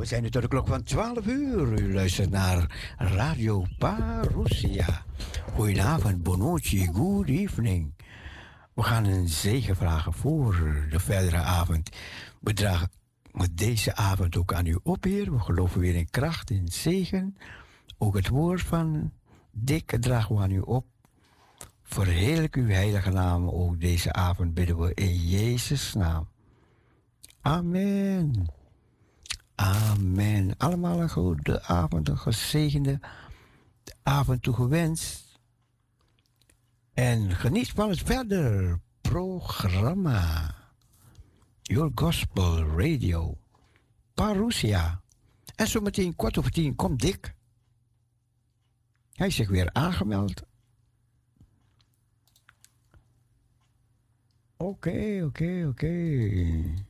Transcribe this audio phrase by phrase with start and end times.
[0.00, 1.80] we zijn nu tot de klok van 12 uur.
[1.80, 5.04] U luistert naar Radio Parousia.
[5.54, 6.86] Goedenavond, Bonucci.
[6.86, 7.94] good evening.
[8.74, 11.90] We gaan een zegen vragen voor de verdere avond.
[12.40, 12.90] We dragen
[13.52, 15.32] deze avond ook aan u op, Heer.
[15.32, 17.36] We geloven weer in kracht, in zegen.
[17.98, 19.12] Ook het woord van
[19.52, 20.86] Dikke dragen we aan u op.
[21.82, 23.48] Verheerlijk uw heilige naam.
[23.48, 26.28] Ook deze avond bidden we in Jezus' naam.
[27.40, 28.58] Amen.
[29.60, 30.54] Amen.
[30.56, 33.00] Allemaal een goede avond, een gezegende
[34.02, 35.38] avond toegewenst.
[36.92, 40.54] En geniet van het verder programma.
[41.62, 43.38] Your Gospel Radio.
[44.14, 45.00] Parousia.
[45.54, 47.34] En zometeen kwart over tien komt Dick.
[49.12, 50.42] Hij is zich weer aangemeld.
[54.56, 56.88] Oké, oké, oké.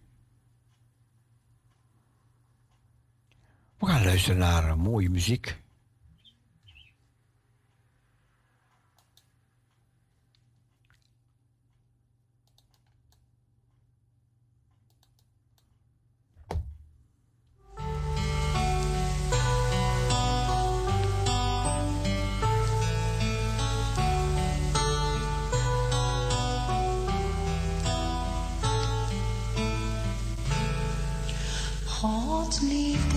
[3.80, 5.58] We gaan luisteren naar eh, mooie muziek.
[32.60, 33.09] sleep.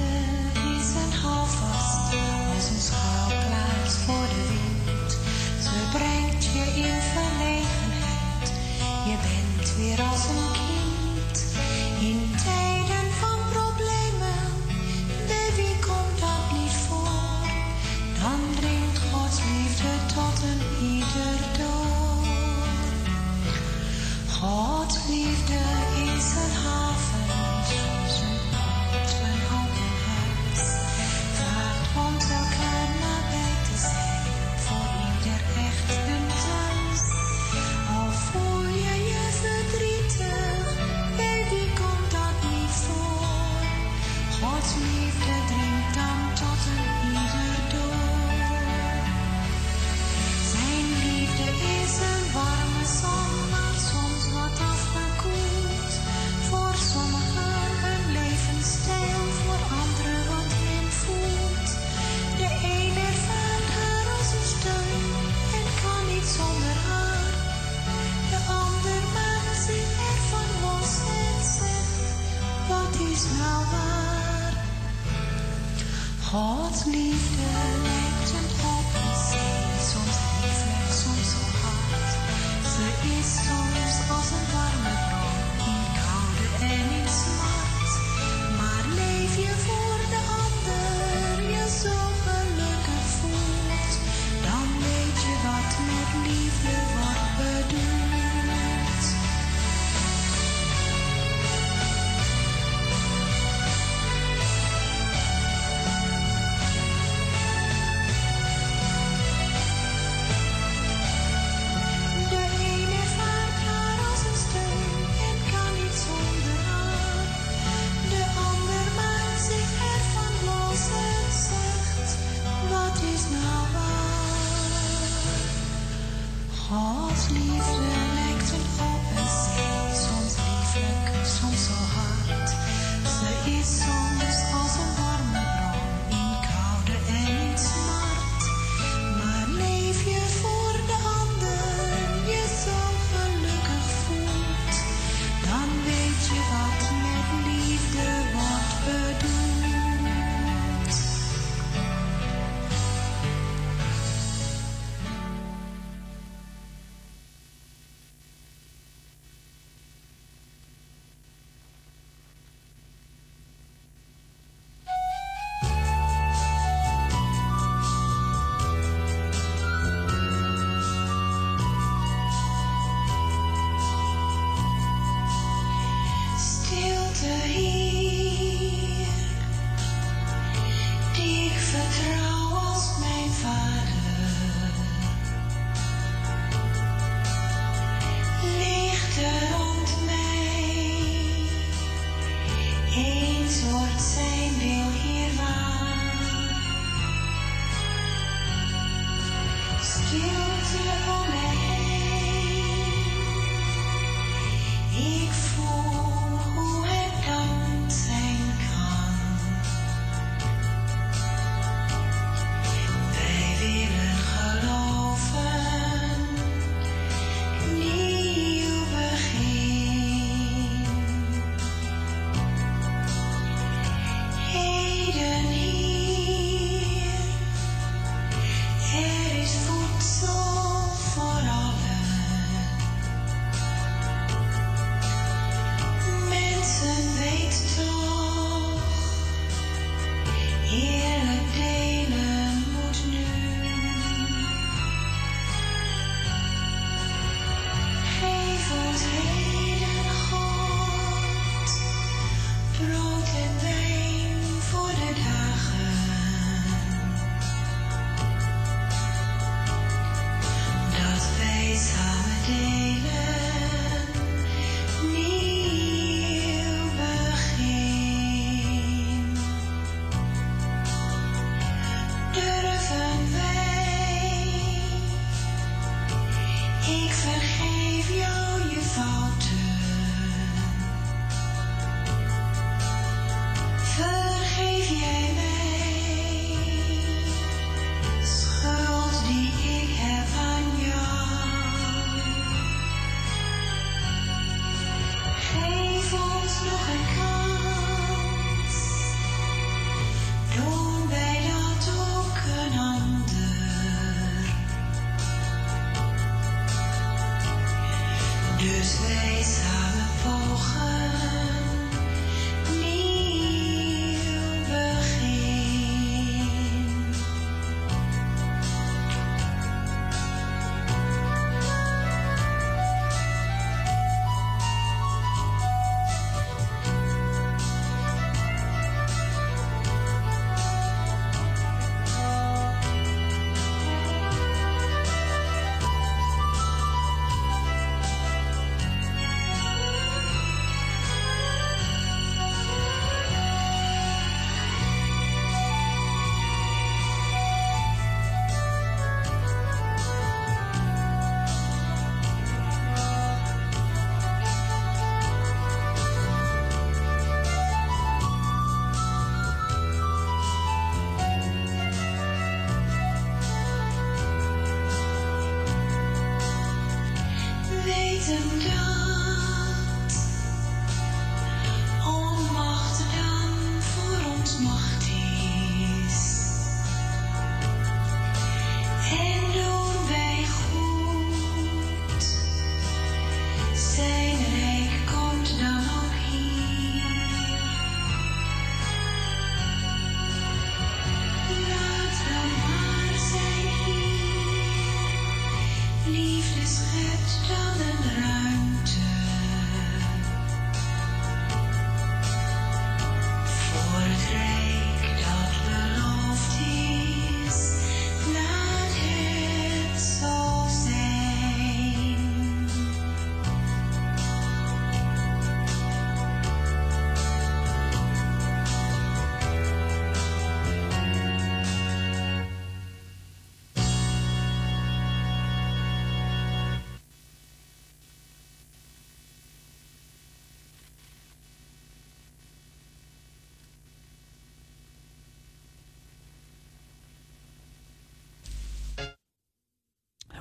[76.34, 77.83] God's liefde.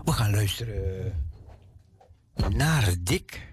[0.04, 1.14] We gaan luisteren
[2.48, 3.50] naar Dick.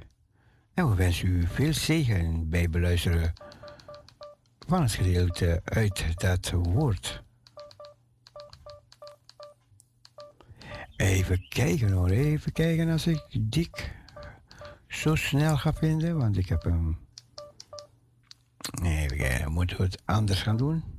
[0.74, 3.34] En we wensen u veel zegen bij beluisteren
[4.68, 7.24] van het gedeelte uit dat woord.
[10.96, 13.92] Even kijken hoor, even kijken als ik Dick
[14.88, 16.98] zo snel ga vinden, want ik heb hem.
[18.84, 20.99] Even kijken, moeten we het anders gaan doen?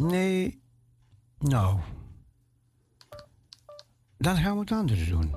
[0.00, 0.62] Nee,
[1.38, 1.80] nou.
[4.18, 5.34] Dan gaan we het anders doen.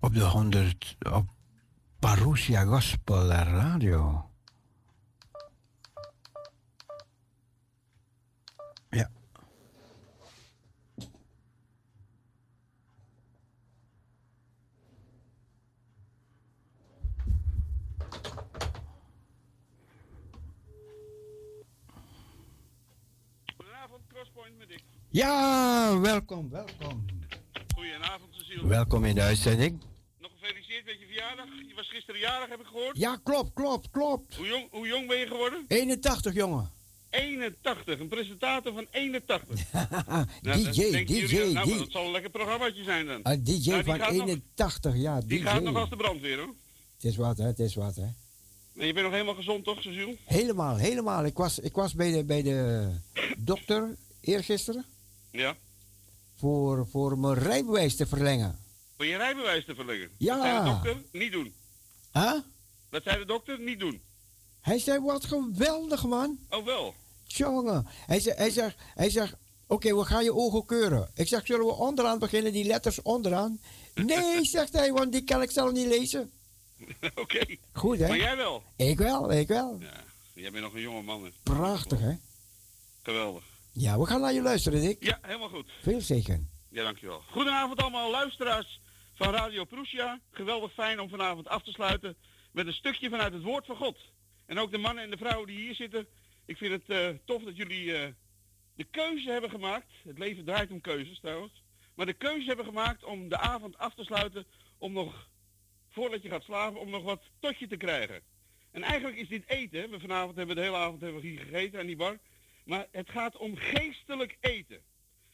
[0.00, 1.28] Op de 100, op
[1.98, 4.30] Parousia Gospel Radio.
[8.90, 9.10] Ja.
[23.56, 24.84] Goedenavond, Crosspoint met ik.
[25.16, 27.04] Ja, welkom, welkom.
[27.74, 28.66] Goedenavond, Cecile.
[28.66, 29.80] Welkom in de uitzending.
[30.20, 31.44] Nog gefeliciteerd met je verjaardag.
[31.68, 32.96] Je was gisteren jarig, heb ik gehoord.
[32.98, 34.34] Ja, klopt, klopt, klopt.
[34.34, 35.64] Hoe, jong, hoe jong ben je geworden?
[35.68, 36.70] 81, jongen.
[37.10, 39.58] 81, een presentator van 81.
[40.06, 43.20] Nou, dan DJ, denken DJ, jullie, nou, die- dat zal een lekker programmaatje zijn dan.
[43.22, 45.26] een DJ Nou, van gaat nog- 81, ja, DJ.
[45.26, 46.54] Die gaat nog als de brandweer hoor.
[46.94, 48.06] Het is wat, hè, het is wat, hè.
[48.86, 50.16] Je bent nog helemaal gezond toch, Cecile?
[50.24, 51.24] Helemaal, helemaal.
[51.24, 52.88] Ik was, ik was bij, de, bij de
[53.38, 54.84] dokter eergisteren
[55.30, 55.56] Ja.
[56.36, 58.58] voor, voor mijn rijbewijs te verlengen.
[58.96, 60.10] Voor je rijbewijs te verleggen.
[60.18, 60.36] Ja.
[60.36, 61.54] Dat zei de dokter, niet doen.
[62.12, 62.40] Huh?
[62.90, 64.02] Dat zei de dokter, niet doen.
[64.60, 66.38] Hij zei, wat geweldig, man.
[66.50, 66.94] Oh wel.
[67.24, 67.86] Jongen.
[67.88, 69.34] Hij zegt, hij zegt, hij zegt
[69.66, 71.10] oké, we gaan je ogen keuren.
[71.14, 73.60] Ik zeg, zullen we onderaan beginnen, die letters onderaan?
[73.94, 76.30] Nee, zegt hij, want die kan ik zelf niet lezen.
[77.14, 77.56] Oké.
[77.72, 78.08] Goed, hè?
[78.08, 78.62] Maar jij wel?
[78.76, 79.76] Ik wel, ik wel.
[79.80, 80.04] Ja.
[80.34, 81.24] Jij bent nog een jonge man.
[81.24, 81.30] hè.
[81.42, 82.14] Prachtig, hè?
[83.02, 83.44] Geweldig.
[83.78, 85.04] Ja, we gaan naar je luisteren, Dick.
[85.04, 85.70] Ja, helemaal goed.
[85.82, 86.50] Veel zegen.
[86.70, 87.22] Ja, dankjewel.
[87.30, 88.80] Goedenavond allemaal luisteraars
[89.14, 90.20] van Radio Prussia.
[90.30, 92.16] Geweldig fijn om vanavond af te sluiten
[92.52, 93.98] met een stukje vanuit het woord van God.
[94.46, 96.06] En ook de mannen en de vrouwen die hier zitten.
[96.46, 98.12] Ik vind het eh, tof dat jullie eh,
[98.74, 99.92] de keuze hebben gemaakt.
[100.04, 101.62] Het leven draait om keuzes trouwens.
[101.94, 104.46] Maar de keuze hebben gemaakt om de avond af te sluiten.
[104.78, 105.28] Om nog,
[105.88, 108.22] voordat je gaat slapen, om nog wat tot je te krijgen.
[108.70, 109.90] En eigenlijk is dit eten.
[109.90, 112.18] We vanavond hebben de hele avond hebben we hier gegeten aan die bar.
[112.66, 114.82] Maar het gaat om geestelijk eten.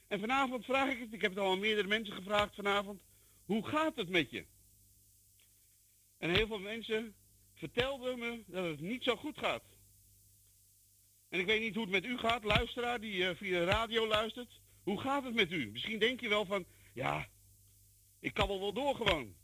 [0.08, 3.02] En vanavond vraag ik het, ik heb het al aan meerdere mensen gevraagd vanavond,
[3.44, 4.46] hoe gaat het met je?
[6.18, 7.14] En heel veel mensen
[7.54, 9.64] vertelden me dat het niet zo goed gaat.
[11.28, 14.06] En ik weet niet hoe het met u gaat, luisteraar die eh, via de radio
[14.06, 14.60] luistert.
[14.82, 15.70] Hoe gaat het met u?
[15.70, 17.28] Misschien denk je wel van, ja,
[18.18, 19.34] ik kan wel wel door gewoon.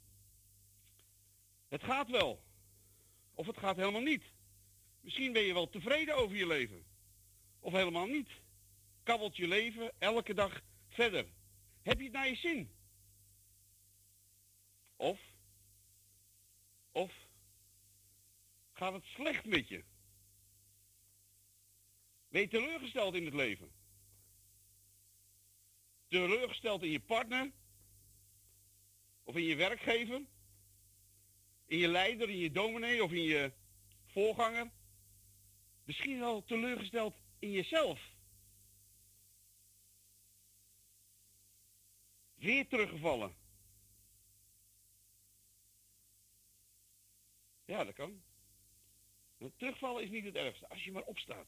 [1.69, 2.45] Het gaat wel.
[3.35, 4.25] Of het gaat helemaal niet.
[5.01, 6.88] Misschien ben je wel tevreden over je leven.
[7.69, 8.31] Of helemaal niet
[9.03, 11.27] kabbelt je leven elke dag verder.
[11.83, 12.71] Heb je het naar je zin?
[14.97, 15.21] Of,
[16.93, 17.13] of
[18.73, 19.85] gaat het slecht met je?
[22.29, 23.71] Ben je teleurgesteld in het leven?
[26.07, 27.53] Teleurgesteld in je partner?
[29.23, 30.23] Of in je werkgever?
[31.67, 33.53] In je leider, in je dominee of in je
[34.07, 34.71] voorganger?
[35.85, 38.01] Misschien wel teleurgesteld in jezelf?
[42.35, 43.37] Weer teruggevallen.
[47.65, 48.23] Ja, dat kan.
[49.39, 50.69] Maar terugvallen is niet het ergste.
[50.69, 51.47] Als je maar opstaat.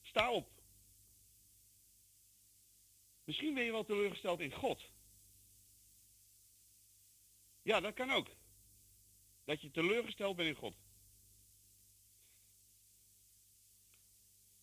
[0.00, 0.50] Sta op.
[3.24, 4.90] Misschien ben je wel teleurgesteld in God.
[7.62, 8.28] Ja, dat kan ook.
[9.44, 10.76] Dat je teleurgesteld bent in God.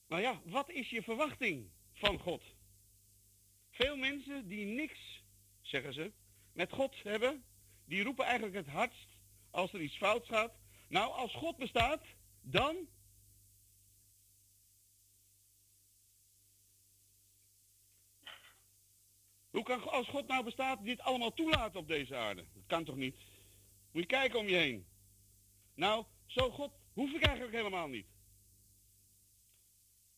[0.10, 2.44] Nou ja, wat is je verwachting van God?
[3.70, 5.24] Veel mensen die niks
[5.62, 6.12] zeggen ze,
[6.54, 7.44] met God hebben,
[7.86, 9.08] die roepen eigenlijk het hardst
[9.52, 10.54] als er iets fout gaat.
[10.88, 12.04] Nou, als God bestaat,
[12.42, 12.88] dan.
[19.50, 22.46] Hoe kan als God nou bestaat dit allemaal toelaten op deze aarde?
[22.54, 23.16] Dat kan toch niet?
[23.92, 24.88] Moet je kijken om je heen.
[25.74, 28.08] Nou, zo God hoef ik eigenlijk helemaal niet.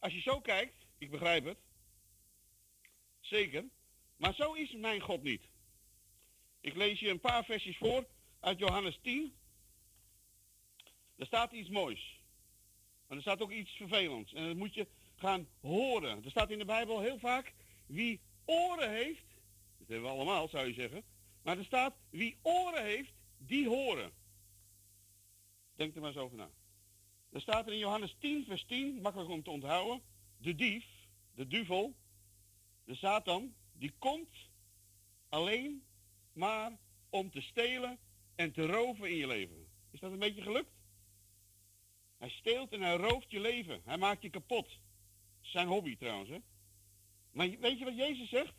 [0.01, 1.57] Als je zo kijkt, ik begrijp het.
[3.19, 3.65] Zeker.
[4.15, 5.49] Maar zo is mijn God niet.
[6.61, 8.07] Ik lees je een paar versjes voor
[8.39, 9.33] uit Johannes 10.
[11.15, 12.21] Er staat iets moois.
[13.07, 14.33] Maar er staat ook iets vervelends.
[14.33, 16.23] En dat moet je gaan horen.
[16.23, 17.53] Er staat in de Bijbel heel vaak
[17.85, 19.25] wie oren heeft.
[19.77, 21.03] Dat hebben we allemaal, zou je zeggen.
[21.41, 24.11] Maar er staat wie oren heeft, die horen.
[25.75, 26.49] Denk er maar eens over na.
[27.31, 30.01] Dan staat er in Johannes 10, vers 10, makkelijk om te onthouden.
[30.37, 30.85] De dief,
[31.35, 31.95] de duvel,
[32.83, 34.49] de Satan, die komt
[35.29, 35.83] alleen
[36.33, 36.77] maar
[37.09, 37.99] om te stelen
[38.35, 39.67] en te roven in je leven.
[39.91, 40.71] Is dat een beetje gelukt?
[42.17, 43.81] Hij steelt en hij rooft je leven.
[43.85, 44.79] Hij maakt je kapot.
[45.41, 46.37] Zijn hobby trouwens, hè?
[47.31, 48.53] Maar weet je wat Jezus zegt?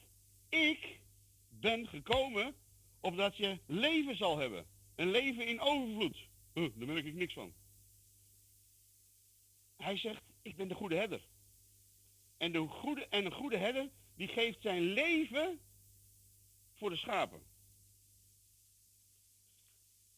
[0.49, 1.01] Ik
[1.49, 2.55] ben gekomen
[3.01, 4.67] opdat je leven zal hebben.
[4.95, 6.29] Een leven in overvloed.
[6.53, 7.53] Daar merk ik niks van.
[9.83, 11.27] Hij zegt, ik ben de goede herder.
[12.37, 15.61] En, de goede, en een goede herder, die geeft zijn leven
[16.75, 17.43] voor de schapen.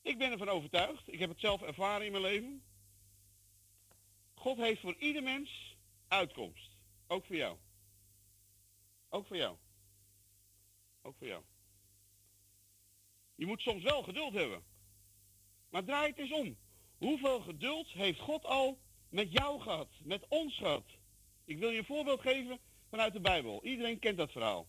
[0.02, 2.64] Ik ben ervan overtuigd, ik heb het zelf ervaren in mijn leven.
[4.34, 5.76] God heeft voor ieder mens
[6.08, 6.76] uitkomst.
[7.06, 7.58] Ook voor jou.
[9.08, 9.56] Ook voor jou.
[11.02, 11.44] Ook voor jou.
[13.34, 14.64] Je moet soms wel geduld hebben.
[15.70, 16.56] Maar draai het eens om.
[16.96, 18.82] Hoeveel geduld heeft God al
[19.14, 19.88] met jou gehad?
[20.02, 20.84] Met ons gehad?
[21.44, 22.58] Ik wil je een voorbeeld geven
[22.90, 23.64] vanuit de Bijbel.
[23.64, 24.68] Iedereen kent dat verhaal.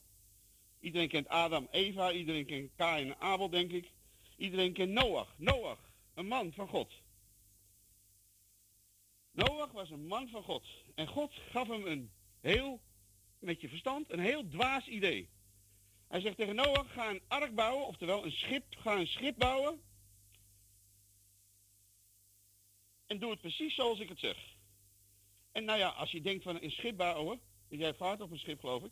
[0.79, 3.91] Iedereen kent Adam, Eva, iedereen kent Kain en Abel, denk ik.
[4.38, 5.36] Iedereen kent Noach.
[5.38, 5.79] Noach,
[6.13, 6.93] een man van God.
[9.31, 10.67] Noach was een man van God.
[10.95, 12.81] En God gaf hem een heel,
[13.39, 15.29] met je verstand, een heel dwaas idee.
[16.08, 19.81] Hij zegt tegen Noach, ga een ark bouwen, oftewel een schip, ga een schip bouwen.
[23.15, 24.38] En doe het precies zoals ik het zeg.
[25.51, 28.60] En nou ja, als je denkt van een schip bouwen, jij vaart op een schip
[28.60, 28.91] geloof ik,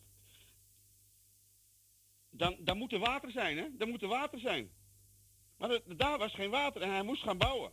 [2.30, 3.76] dan, dan moet er water zijn, hè?
[3.76, 4.72] Dan moet er water zijn.
[5.56, 7.72] Maar daar was geen water en hij moest gaan bouwen.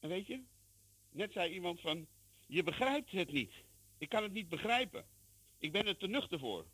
[0.00, 0.44] En weet je,
[1.10, 2.06] net zei iemand van,
[2.46, 3.52] je begrijpt het niet.
[3.98, 5.06] Ik kan het niet begrijpen.
[5.58, 6.66] Ik ben er te nuchter voor.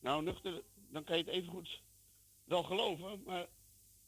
[0.00, 1.82] Nou, nuchter, dan kan je het even goed
[2.44, 3.46] wel geloven, maar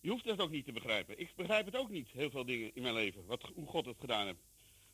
[0.07, 1.19] je hoeft het ook niet te begrijpen.
[1.19, 3.99] Ik begrijp het ook niet, heel veel dingen in mijn leven, wat, hoe God het
[3.99, 4.39] gedaan heeft.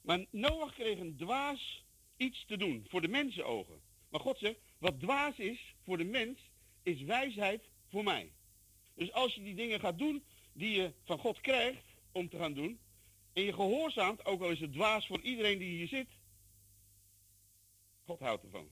[0.01, 1.85] Maar Noach kreeg een dwaas
[2.17, 3.81] iets te doen, voor de mensenogen.
[4.09, 6.39] Maar God zegt, wat dwaas is voor de mens,
[6.83, 8.33] is wijsheid voor mij.
[8.95, 12.55] Dus als je die dingen gaat doen die je van God krijgt om te gaan
[12.55, 12.81] doen,
[13.33, 16.09] en je gehoorzaamt, ook al is het dwaas voor iedereen die hier zit,
[18.05, 18.69] God houdt ervan.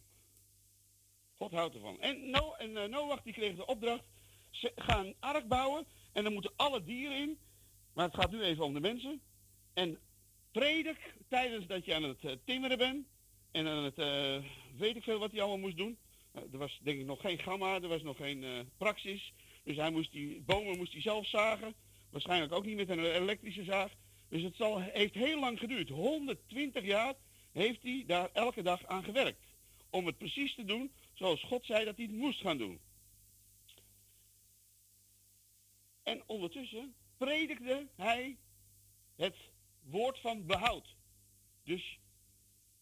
[1.34, 2.00] God houdt ervan.
[2.00, 4.04] En, en eh, Noach die kreeg de opdracht,
[4.50, 7.38] ze gaan ark bouwen en dan moeten alle dieren in,
[7.92, 9.20] maar het gaat nu even om de mensen.
[9.74, 9.98] En
[10.52, 13.06] predik tijdens dat je aan het eh, timmeren bent
[13.50, 14.36] en aan het, eh,
[14.76, 15.98] weet ik veel wat hij allemaal moest doen.
[16.32, 19.32] Eh, er was denk ik nog geen gamma, er was nog geen praxis.
[19.64, 21.74] Dus hij moest die bomen moest hij zelf zagen.
[22.10, 23.92] Waarschijnlijk ook niet met een elektrische zaag.
[24.28, 25.88] Dus het zal, heeft heel lang geduurd.
[25.88, 27.14] 120 jaar
[27.52, 29.40] heeft hij daar elke dag aan gewerkt.
[29.90, 32.80] Om het precies te doen zoals God zei dat hij het moest gaan doen.
[36.02, 38.38] En ondertussen predikte hij
[39.16, 39.36] het
[39.80, 40.96] woord van behoud.
[41.64, 41.98] Dus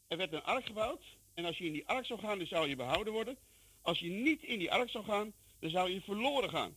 [0.06, 1.16] er werd een ark gebouwd.
[1.34, 3.38] En als je in die ark zou gaan, dan zou je behouden worden.
[3.82, 6.76] Als je niet in die ark zou gaan, dan zou je verloren gaan.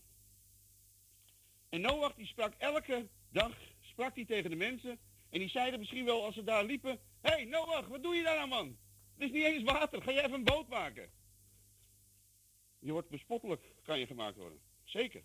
[1.70, 5.00] En Noach die sprak elke dag sprak hij tegen de mensen.
[5.30, 7.00] En die zeiden misschien wel als ze daar liepen.
[7.22, 8.78] Hé hey, Noach, wat doe je daar nou man?
[9.14, 11.12] Het is niet eens water, ga jij even een boot maken?
[12.80, 14.60] Je wordt bespottelijk, kan je gemaakt worden.
[14.84, 15.24] Zeker.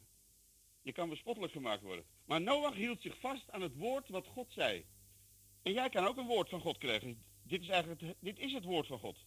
[0.87, 2.05] Je kan bespottelijk gemaakt worden.
[2.25, 4.87] Maar Noach hield zich vast aan het woord wat God zei.
[5.63, 7.25] En jij kan ook een woord van God krijgen.
[7.43, 9.25] Dit is eigenlijk het, dit is het woord van God.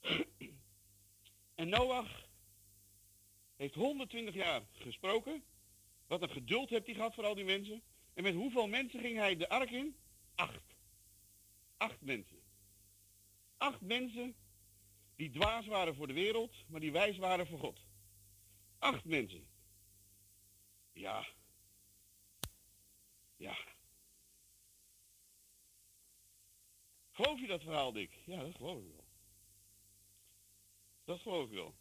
[1.54, 2.28] En Noach
[3.56, 5.44] heeft 120 jaar gesproken.
[6.06, 7.82] Wat een geduld heeft hij gehad voor al die mensen.
[8.14, 9.96] En met hoeveel mensen ging hij de ark in?
[10.34, 10.74] Acht.
[11.76, 12.42] Acht mensen.
[13.56, 14.36] Acht mensen
[15.16, 17.80] die dwaas waren voor de wereld, maar die wijs waren voor God.
[18.78, 19.47] Acht mensen.
[20.98, 21.26] Ja.
[23.36, 23.56] Ja.
[27.10, 28.10] Geloof je dat verhaal, Dick?
[28.26, 29.04] Ja, dat geloof ik wel.
[31.04, 31.74] Dat geloof ik wel.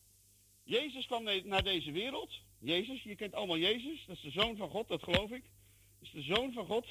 [0.64, 2.42] Jezus kwam naar deze wereld.
[2.60, 4.06] Jezus, je kent allemaal Jezus.
[4.06, 5.44] Dat is de Zoon van God, dat geloof ik.
[6.00, 6.88] Dat is de Zoon van God.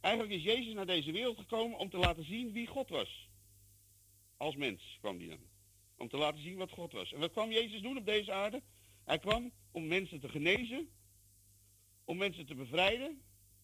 [0.00, 3.28] Eigenlijk is Jezus naar deze wereld gekomen om te laten zien wie God was.
[4.36, 5.40] Als mens kwam hij dan.
[5.96, 7.12] Om te laten zien wat God was.
[7.12, 8.62] En wat kwam Jezus doen op deze aarde?
[9.04, 10.90] Hij kwam om mensen te genezen.
[12.06, 13.20] Om mensen te bevrijden.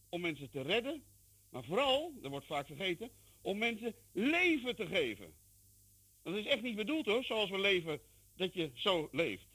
[0.09, 1.03] Om mensen te redden.
[1.51, 3.11] Maar vooral, dat wordt vaak vergeten,
[3.43, 5.35] om mensen leven te geven.
[6.23, 8.01] Dat is echt niet bedoeld hoor, zoals we leven,
[8.37, 9.49] dat je zo leeft.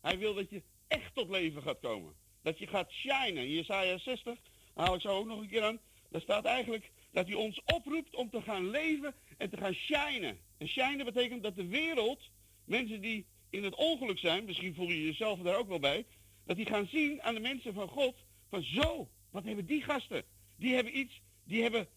[0.00, 2.14] Hij wil dat je echt tot leven gaat komen.
[2.42, 3.44] Dat je gaat shinen.
[3.44, 4.38] In Jesaja 60,
[4.74, 5.80] daar haal ik zo ook nog een keer aan.
[6.10, 10.38] Daar staat eigenlijk dat hij ons oproept om te gaan leven en te gaan shinen.
[10.58, 12.30] En shinen betekent dat de wereld,
[12.64, 16.06] mensen die in het ongeluk zijn, misschien voel je jezelf daar ook wel bij,
[16.44, 18.16] dat die gaan zien aan de mensen van God,
[18.48, 20.24] van zo wat hebben die gasten?
[20.56, 21.88] Die hebben iets, die hebben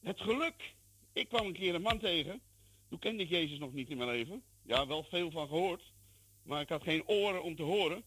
[0.00, 0.74] het geluk.
[1.12, 2.40] Ik kwam een keer een man tegen.
[2.88, 4.42] Toen kende ik Jezus nog niet in mijn leven.
[4.62, 5.92] Ja, wel veel van gehoord.
[6.42, 8.04] Maar ik had geen oren om te horen.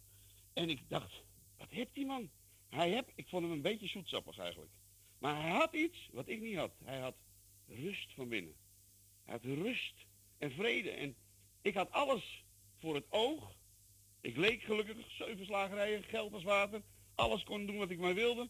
[0.54, 1.23] En ik dacht,
[1.58, 2.30] wat heeft die man?
[2.69, 4.71] Hij heb, ik vond hem een beetje zoetsappig eigenlijk.
[5.19, 6.71] Maar hij had iets wat ik niet had.
[6.84, 7.15] Hij had
[7.67, 8.56] rust van binnen.
[9.23, 10.06] Hij had rust
[10.38, 10.89] en vrede.
[10.89, 11.15] En
[11.62, 12.43] ik had alles
[12.78, 13.56] voor het oog.
[14.25, 16.81] Ik leek gelukkig, zeven slagerijen, geld als water.
[17.15, 18.49] Alles kon doen wat ik maar wilde.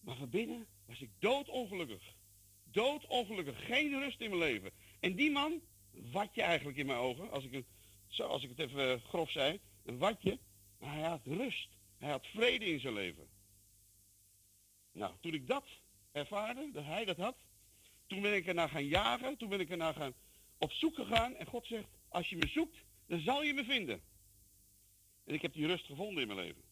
[0.00, 2.02] Maar van binnen was ik doodongelukkig.
[2.64, 3.66] Doodongelukkig.
[3.66, 4.70] Geen rust in mijn leven.
[5.00, 7.64] En die man, watje eigenlijk in mijn ogen, als ik het,
[8.08, 10.38] zo, als ik het even eh, grof zei, een watje.
[10.78, 11.68] Maar hij had rust.
[11.98, 13.28] Hij had vrede in zijn leven.
[14.92, 15.66] Nou, toen ik dat
[16.12, 17.36] ervaarde, dat hij dat had,
[18.06, 20.14] toen ben ik ernaar gaan jagen, toen ben ik ernaar gaan
[20.58, 21.34] op zoek gegaan.
[21.34, 24.02] En God zegt, als je me zoekt, dan zal je me vinden.
[25.30, 26.62] En ik heb die rust gevonden in mijn leven.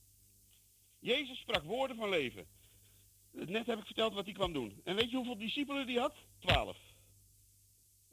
[0.98, 2.46] Jezus sprak woorden van leven.
[3.30, 4.80] Net heb ik verteld wat hij kwam doen.
[4.84, 6.14] En weet je hoeveel discipelen die had?
[6.38, 6.76] Twaalf.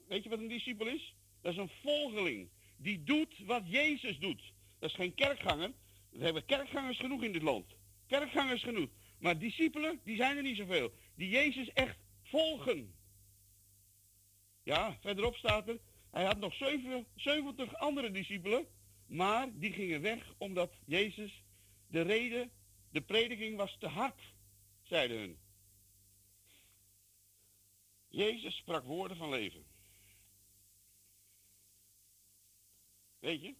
[0.07, 1.15] Weet je wat een discipel is?
[1.41, 2.49] Dat is een volgeling.
[2.77, 4.53] Die doet wat Jezus doet.
[4.79, 5.73] Dat is geen kerkganger.
[6.09, 7.65] We hebben kerkgangers genoeg in dit land.
[8.07, 8.89] Kerkgangers genoeg.
[9.19, 10.91] Maar discipelen, die zijn er niet zoveel.
[11.15, 12.95] Die Jezus echt volgen.
[14.63, 15.79] Ja, verderop staat er,
[16.11, 18.67] hij had nog zeven- 70 andere discipelen,
[19.05, 21.43] maar die gingen weg omdat Jezus,
[21.87, 22.51] de reden,
[22.89, 24.21] de prediking was te hard,
[24.83, 25.37] zeiden hun.
[28.07, 29.65] Jezus sprak woorden van leven.
[33.19, 33.55] Weet je,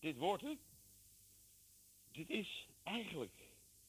[0.00, 0.54] dit woord, hè?
[2.12, 3.34] Dit is eigenlijk,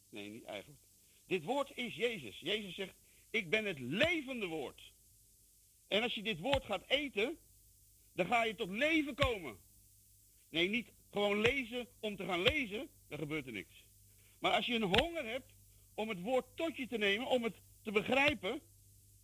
[0.09, 0.81] nee, niet eigenlijk.
[1.25, 2.39] Dit woord is Jezus.
[2.39, 2.95] Jezus zegt,
[3.29, 4.91] ik ben het levende woord.
[5.87, 7.37] En als je dit woord gaat eten,
[8.13, 9.59] dan ga je tot leven komen.
[10.53, 13.85] Nee, niet gewoon lezen om te gaan lezen, dan gebeurt er niks.
[14.39, 15.53] Maar als je een honger hebt
[15.93, 18.61] om het woord tot je te nemen, om het te begrijpen,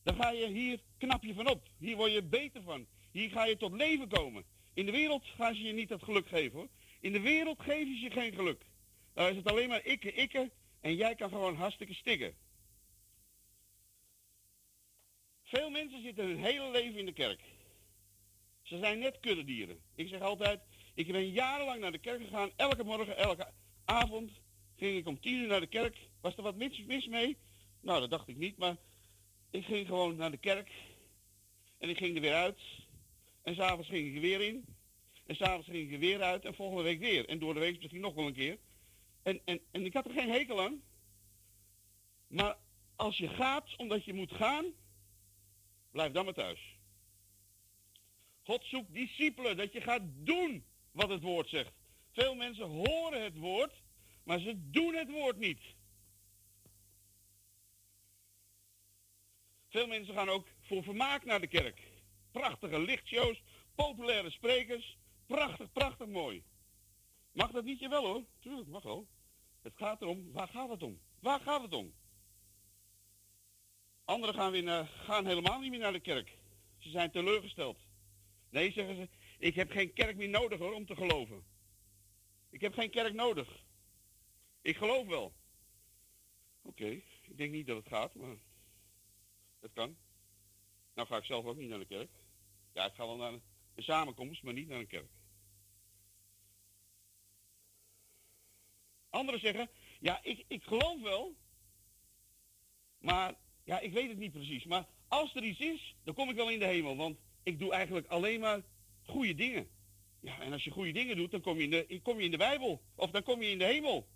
[0.03, 1.67] dan ga je hier knap je van op.
[1.77, 2.87] Hier word je beter van.
[3.11, 4.43] Hier ga je tot leven komen.
[4.73, 6.69] In de wereld gaan ze je niet dat geluk geven hoor.
[6.99, 8.65] In de wereld geven ze je geen geluk.
[9.13, 12.35] Daar is het alleen maar ikke, ikke en jij kan gewoon hartstikke stikken.
[15.43, 17.41] Veel mensen zitten hun hele leven in de kerk.
[18.61, 19.79] Ze zijn net kuddedieren.
[19.95, 20.61] Ik zeg altijd,
[20.99, 22.51] ik ben jarenlang naar de kerk gegaan.
[22.55, 23.51] Elke morgen, elke
[23.85, 24.31] avond
[24.75, 25.97] ging ik om tien uur naar de kerk.
[26.21, 27.37] Was er wat mis, mis mee?
[27.81, 28.75] Nou, dat dacht ik niet, maar
[29.49, 30.71] ik ging gewoon naar de kerk.
[31.77, 32.59] En ik ging er weer uit.
[33.43, 34.65] En s'avonds ging ik er weer in.
[35.25, 36.45] En s'avonds ging ik er weer uit.
[36.45, 37.29] En volgende week weer.
[37.29, 38.57] En door de week misschien nog wel een keer.
[39.23, 40.81] En, en, en ik had er geen hekel aan.
[42.27, 42.57] Maar
[42.95, 44.65] als je gaat omdat je moet gaan,
[45.91, 46.77] blijf dan maar thuis.
[48.43, 51.73] God zoekt discipelen, dat je gaat doen wat het woord zegt.
[52.11, 53.81] Veel mensen horen het woord,
[54.23, 55.61] maar ze doen het woord niet.
[59.69, 61.81] Veel mensen gaan ook voor vermaak naar de kerk.
[62.31, 63.43] Prachtige lichtshows,
[63.75, 64.97] populaire sprekers.
[65.25, 66.43] Prachtig, prachtig mooi.
[67.31, 67.79] Mag dat niet?
[67.79, 68.25] Jawel hoor.
[68.39, 69.07] Tuurlijk, mag wel.
[69.61, 70.99] Het gaat erom, waar gaat het om?
[71.19, 71.93] Waar gaat het om?
[74.05, 76.37] Anderen gaan, weer naar, gaan helemaal niet meer naar de kerk.
[76.77, 77.79] Ze zijn teleurgesteld.
[78.49, 81.43] Nee, zeggen ze, ik heb geen kerk meer nodig hoor, om te geloven.
[82.49, 83.65] Ik heb geen kerk nodig.
[84.61, 85.33] Ik geloof wel.
[86.61, 86.85] Oké,
[87.21, 88.35] ik denk niet dat het gaat, maar
[89.59, 89.97] het kan.
[90.93, 92.11] Nou ga ik zelf ook niet naar de kerk.
[92.73, 93.43] Ja, ik ga wel naar een,
[93.75, 95.11] samenkomst, maar niet naar een kerk.
[99.09, 101.35] Anderen zeggen, ja, ik, ik geloof wel,
[102.97, 104.63] maar ja, ik weet het niet precies.
[104.63, 107.71] Maar als er iets is, dan kom ik wel in de hemel, want ik doe
[107.71, 108.63] eigenlijk alleen maar
[109.09, 109.67] goede dingen.
[110.21, 112.31] Ja, en als je goede dingen doet, dan kom je in de, kom je in
[112.31, 112.81] de Bijbel.
[112.95, 114.07] Of dan kom je in de hemel.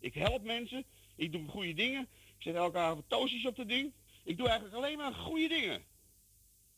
[0.00, 0.84] Ik help mensen,
[1.16, 2.08] ik doe goede dingen.
[2.36, 3.92] Ik zet elke avond toastjes op de ding.
[4.24, 5.84] Ik doe eigenlijk alleen maar goede dingen.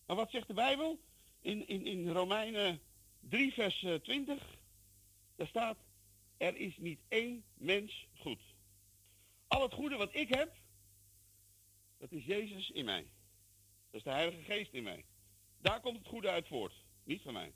[0.07, 1.01] Maar wat zegt de Bijbel?
[1.41, 2.81] In, in, in Romeinen
[3.21, 4.59] 3, vers eh, 20,
[5.37, 5.79] daar staat,
[6.37, 8.41] er is niet één mens goed.
[9.47, 10.57] Al het goede wat ik heb,
[11.99, 13.07] dat is Jezus in mij.
[13.91, 15.05] Dat is de Heilige Geest in mij.
[15.61, 17.53] Daar komt het goede uit voort, niet van mij.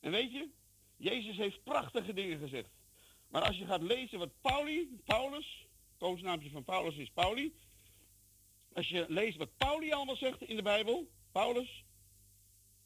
[0.00, 0.48] En weet je,
[0.96, 2.70] Jezus heeft prachtige dingen gezegd.
[3.28, 5.66] Maar als je gaat lezen wat Pauli, Paulus,
[5.98, 7.54] koosnaampje van Paulus is Pauli.
[8.72, 11.84] Als je leest wat Pauli allemaal zegt in de Bijbel, Paulus.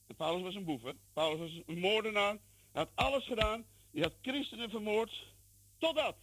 [0.06, 0.82] En Paulus was een boef?
[1.12, 2.38] Paulus was een moordenaar.
[2.72, 3.66] Hij had alles gedaan.
[3.92, 5.32] Hij had christenen vermoord.
[5.78, 6.16] Totdat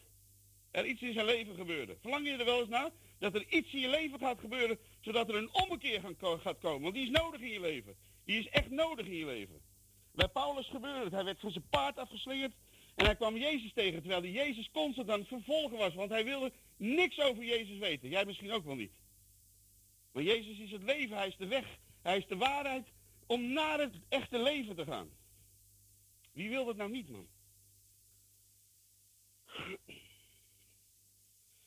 [0.71, 1.97] er iets in zijn leven gebeurde.
[2.01, 2.89] Verlang je er wel eens naar?
[3.19, 6.81] Dat er iets in je leven gaat gebeuren, zodat er een ommekeer gaat komen.
[6.81, 7.95] Want die is nodig in je leven.
[8.25, 9.61] Die is echt nodig in je leven.
[10.11, 11.13] Bij Paulus gebeurde het.
[11.13, 12.53] Hij werd van zijn paard afgeslingerd.
[12.95, 15.93] En hij kwam Jezus tegen, terwijl hij Jezus constant aan het vervolgen was.
[15.93, 18.09] Want hij wilde niks over Jezus weten.
[18.09, 18.91] Jij misschien ook wel niet.
[20.11, 22.87] Maar Jezus is het leven, hij is de weg, hij is de waarheid
[23.25, 25.09] om naar het echte leven te gaan.
[26.31, 27.27] Wie wil dat nou niet, man?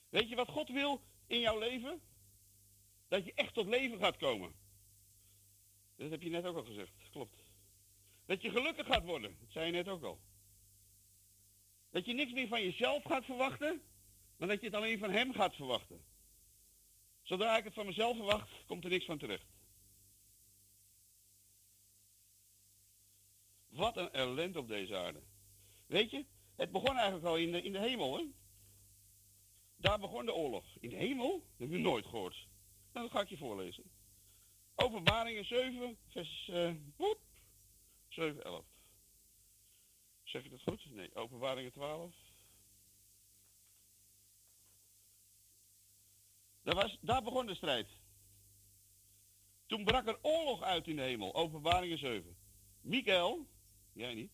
[0.08, 2.00] Weet je wat God wil in jouw leven?
[3.08, 4.54] Dat je echt tot leven gaat komen.
[5.96, 7.43] Dat heb je net ook al gezegd, klopt.
[8.26, 10.20] Dat je gelukkig gaat worden, dat zei je net ook al.
[11.90, 13.82] Dat je niks meer van jezelf gaat verwachten,
[14.36, 16.04] maar dat je het alleen van hem gaat verwachten.
[17.22, 19.46] Zodra ik het van mezelf verwacht, komt er niks van terecht.
[23.68, 25.22] Wat een ellende op deze aarde.
[25.86, 26.24] Weet je,
[26.56, 28.24] het begon eigenlijk al in de, in de hemel, hè?
[29.76, 30.64] Daar begon de oorlog.
[30.80, 31.30] In de hemel?
[31.30, 32.48] Dat heb je nooit gehoord.
[32.92, 33.84] Nou, dat ga ik je voorlezen.
[34.74, 36.50] Openbaringen 7, vers
[36.96, 37.23] woep,
[38.14, 38.64] 7, 11.
[40.22, 40.90] Zeg ik dat goed?
[40.90, 42.14] Nee, openbaringen 12.
[46.62, 47.88] Daar, was, daar begon de strijd.
[49.66, 52.36] Toen brak er oorlog uit in de hemel, openbaringen 7.
[52.80, 53.46] Michael,
[53.92, 54.32] jij niet,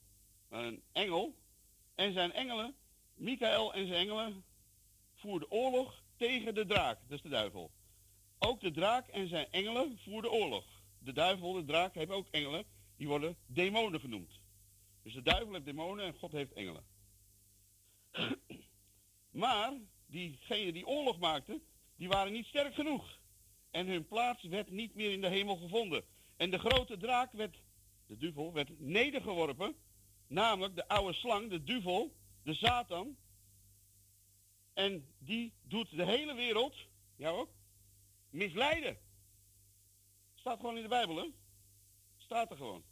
[0.48, 1.36] maar een engel,
[1.94, 2.76] en zijn engelen,
[3.14, 4.44] Michael en zijn engelen,
[5.14, 7.70] voerden oorlog tegen de draak, dat is de duivel.
[8.38, 10.64] Ook de draak en zijn engelen voerden oorlog.
[10.98, 12.64] De duivel, de draak, hebben ook engelen,
[13.00, 14.40] die worden demonen genoemd.
[15.02, 16.84] Dus de duivel heeft demonen en God heeft engelen.
[19.30, 19.72] Maar
[20.06, 21.62] diegenen die oorlog maakten,
[21.96, 23.20] die waren niet sterk genoeg.
[23.70, 26.04] En hun plaats werd niet meer in de hemel gevonden.
[26.36, 27.62] En de grote draak werd,
[28.06, 29.76] de duivel, werd nedergeworpen.
[30.26, 33.16] Namelijk de oude slang, de duivel, de Satan.
[34.72, 36.76] En die doet de hele wereld,
[37.16, 37.50] jou ook,
[38.30, 38.98] misleiden.
[40.34, 41.26] Staat gewoon in de Bijbel, hè?
[42.16, 42.88] Staat er gewoon.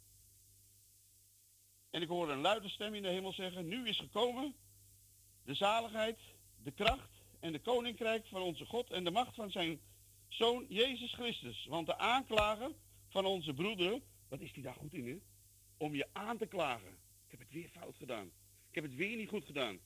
[1.89, 4.55] En ik hoorde een luide stem in de hemel zeggen, nu is gekomen
[5.43, 6.19] de zaligheid,
[6.63, 9.79] de kracht en de koninkrijk van onze God en de macht van zijn
[10.27, 11.65] Zoon Jezus Christus.
[11.65, 12.71] Want de aanklager
[13.07, 15.17] van onze broederen, wat is die daar goed in, hè?
[15.77, 16.97] Om je aan te klagen.
[17.25, 18.31] Ik heb het weer fout gedaan.
[18.69, 19.79] Ik heb het weer niet goed gedaan.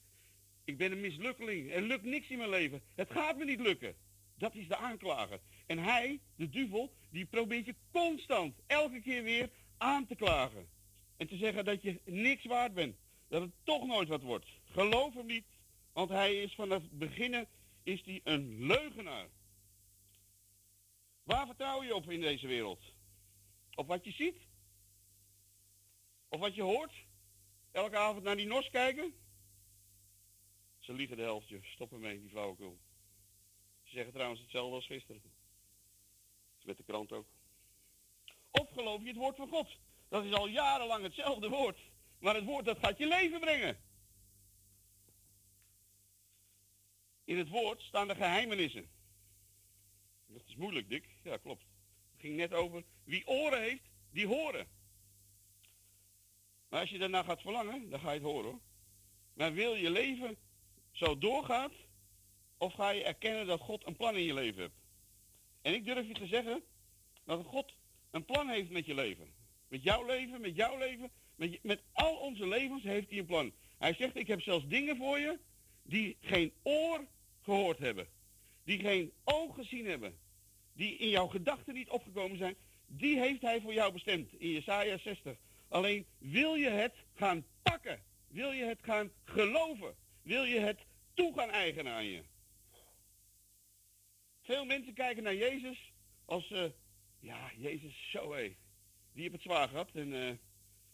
[0.64, 1.72] Ik ben een mislukkeling.
[1.72, 2.82] Er lukt niks in mijn leven.
[2.94, 3.96] Het gaat me niet lukken.
[4.34, 5.40] Dat is de aanklager.
[5.66, 10.68] En hij, de duivel, die probeert je constant, elke keer weer aan te klagen.
[11.16, 12.96] En te zeggen dat je niks waard bent.
[13.28, 14.46] Dat het toch nooit wat wordt.
[14.64, 15.46] Geloof hem niet,
[15.92, 17.48] want hij is vanaf het beginnen
[17.82, 19.28] is hij een leugenaar.
[21.22, 22.80] Waar vertrouw je op in deze wereld?
[23.74, 24.36] Op wat je ziet?
[26.28, 26.92] Of wat je hoort?
[27.70, 29.14] Elke avond naar die nos kijken?
[30.78, 31.60] Ze liegen de helftje.
[31.62, 32.78] Stop ermee, die flauwekul.
[33.82, 35.22] Ze zeggen trouwens hetzelfde als gisteren.
[36.62, 37.26] Met de krant ook.
[38.50, 39.78] Of geloof je het woord van God?
[40.14, 41.78] Dat is al jarenlang hetzelfde woord.
[42.18, 43.78] Maar het woord dat gaat je leven brengen.
[47.24, 48.90] In het woord staan de geheimenissen.
[50.26, 51.08] Dat is moeilijk, Dick.
[51.22, 51.62] Ja, klopt.
[52.12, 54.68] Het ging net over wie oren heeft, die horen.
[56.68, 58.60] Maar als je daarna gaat verlangen, dan ga je het horen hoor.
[59.32, 60.36] Maar wil je leven
[60.92, 61.72] zo doorgaat,
[62.56, 64.78] of ga je erkennen dat God een plan in je leven hebt?
[65.62, 66.64] En ik durf je te zeggen
[67.24, 67.74] dat God
[68.10, 69.33] een plan heeft met je leven.
[69.74, 73.52] Met jouw leven, met jouw leven, met, met al onze levens heeft hij een plan.
[73.78, 75.38] Hij zegt, ik heb zelfs dingen voor je
[75.82, 77.06] die geen oor
[77.40, 78.06] gehoord hebben.
[78.64, 80.18] Die geen oog gezien hebben.
[80.72, 82.56] Die in jouw gedachten niet opgekomen zijn.
[82.86, 85.36] Die heeft hij voor jou bestemd in Jesaja 60.
[85.68, 88.02] Alleen wil je het gaan pakken?
[88.28, 89.94] Wil je het gaan geloven?
[90.22, 90.78] Wil je het
[91.14, 92.22] toe gaan eigenen aan je?
[94.42, 95.92] Veel mensen kijken naar Jezus
[96.24, 96.64] als, eh,
[97.20, 98.54] ja, Jezus, zo hé.
[99.14, 100.34] Die heeft het zwaar gehad en eh,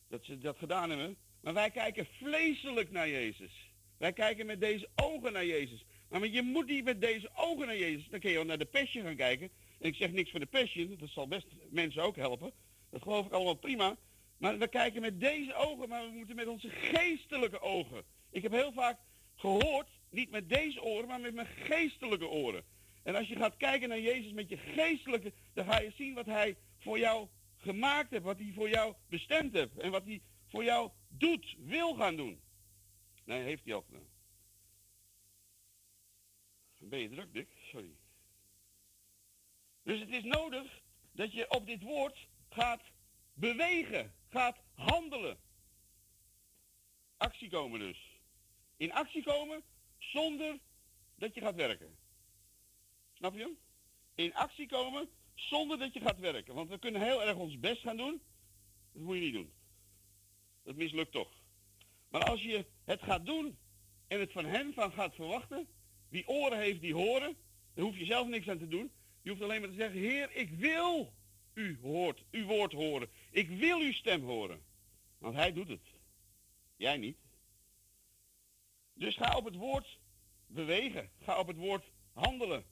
[0.09, 1.17] dat ze dat gedaan hebben.
[1.41, 3.73] Maar wij kijken vleeselijk naar Jezus.
[3.99, 5.85] Wij kijken met deze ogen naar Jezus.
[6.09, 8.09] Maar je moet niet met deze ogen naar Jezus.
[8.09, 9.51] Dan kun je wel naar de Passion gaan kijken.
[9.79, 10.97] En ik zeg niks voor de Passion.
[10.99, 12.53] Dat zal best mensen ook helpen.
[12.91, 13.97] Dat geloof ik allemaal prima.
[14.39, 18.05] Maar we kijken met deze ogen, maar we moeten met onze geestelijke ogen.
[18.31, 18.99] Ik heb heel vaak
[19.37, 22.65] gehoord, niet met deze oren, maar met mijn geestelijke oren.
[23.03, 26.27] En als je gaat kijken naar Jezus met je geestelijke, dan ga je zien wat
[26.27, 27.29] hij voor jou
[27.61, 31.95] gemaakt heeft, wat hij voor jou bestemd heeft en wat hij voor jou doet, wil
[31.95, 32.41] gaan doen.
[33.25, 34.09] Nee, heeft hij al gedaan.
[36.79, 37.49] Ben je druk, Dick?
[37.63, 37.97] Sorry.
[39.83, 42.83] Dus het is nodig dat je op dit woord gaat
[43.35, 45.39] bewegen, gaat handelen.
[47.17, 48.21] Actie komen dus.
[48.77, 49.63] In actie komen
[49.99, 50.59] zonder
[51.15, 51.97] dat je gaat werken.
[53.13, 53.57] Snap je?
[54.15, 55.09] In actie komen
[55.49, 56.55] zonder dat je gaat werken.
[56.55, 58.23] Want we kunnen heel erg ons best gaan doen.
[58.93, 59.53] Dat moet je niet doen.
[60.63, 61.33] Dat mislukt toch.
[62.09, 63.59] Maar als je het gaat doen
[64.07, 65.69] en het van hem van gaat verwachten,
[66.11, 67.37] Wie oren heeft, die horen.
[67.75, 68.93] Daar hoef je zelf niks aan te doen.
[69.23, 71.15] Je hoeft alleen maar te zeggen, Heer, ik wil
[71.55, 73.09] u hoort, uw woord horen.
[73.31, 74.65] Ik wil uw stem horen.
[75.19, 75.87] Want hij doet het.
[76.77, 77.19] Jij niet.
[78.95, 79.99] Dus ga op het woord
[80.47, 81.11] bewegen.
[81.19, 82.65] Ga op het woord handelen.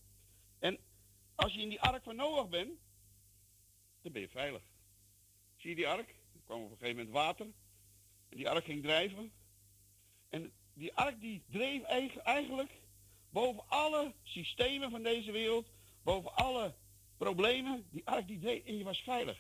[1.39, 2.79] Als je in die ark van Noach bent,
[4.03, 4.63] dan ben je veilig.
[5.57, 6.09] Zie je die ark?
[6.09, 7.47] Er kwam op een gegeven moment water.
[8.29, 9.33] En die ark ging drijven.
[10.29, 12.71] En die ark die dreef eigen- eigenlijk
[13.31, 15.69] boven alle systemen van deze wereld,
[16.03, 16.75] boven alle
[17.17, 17.87] problemen.
[17.91, 19.39] Die ark die dreef en je was veilig.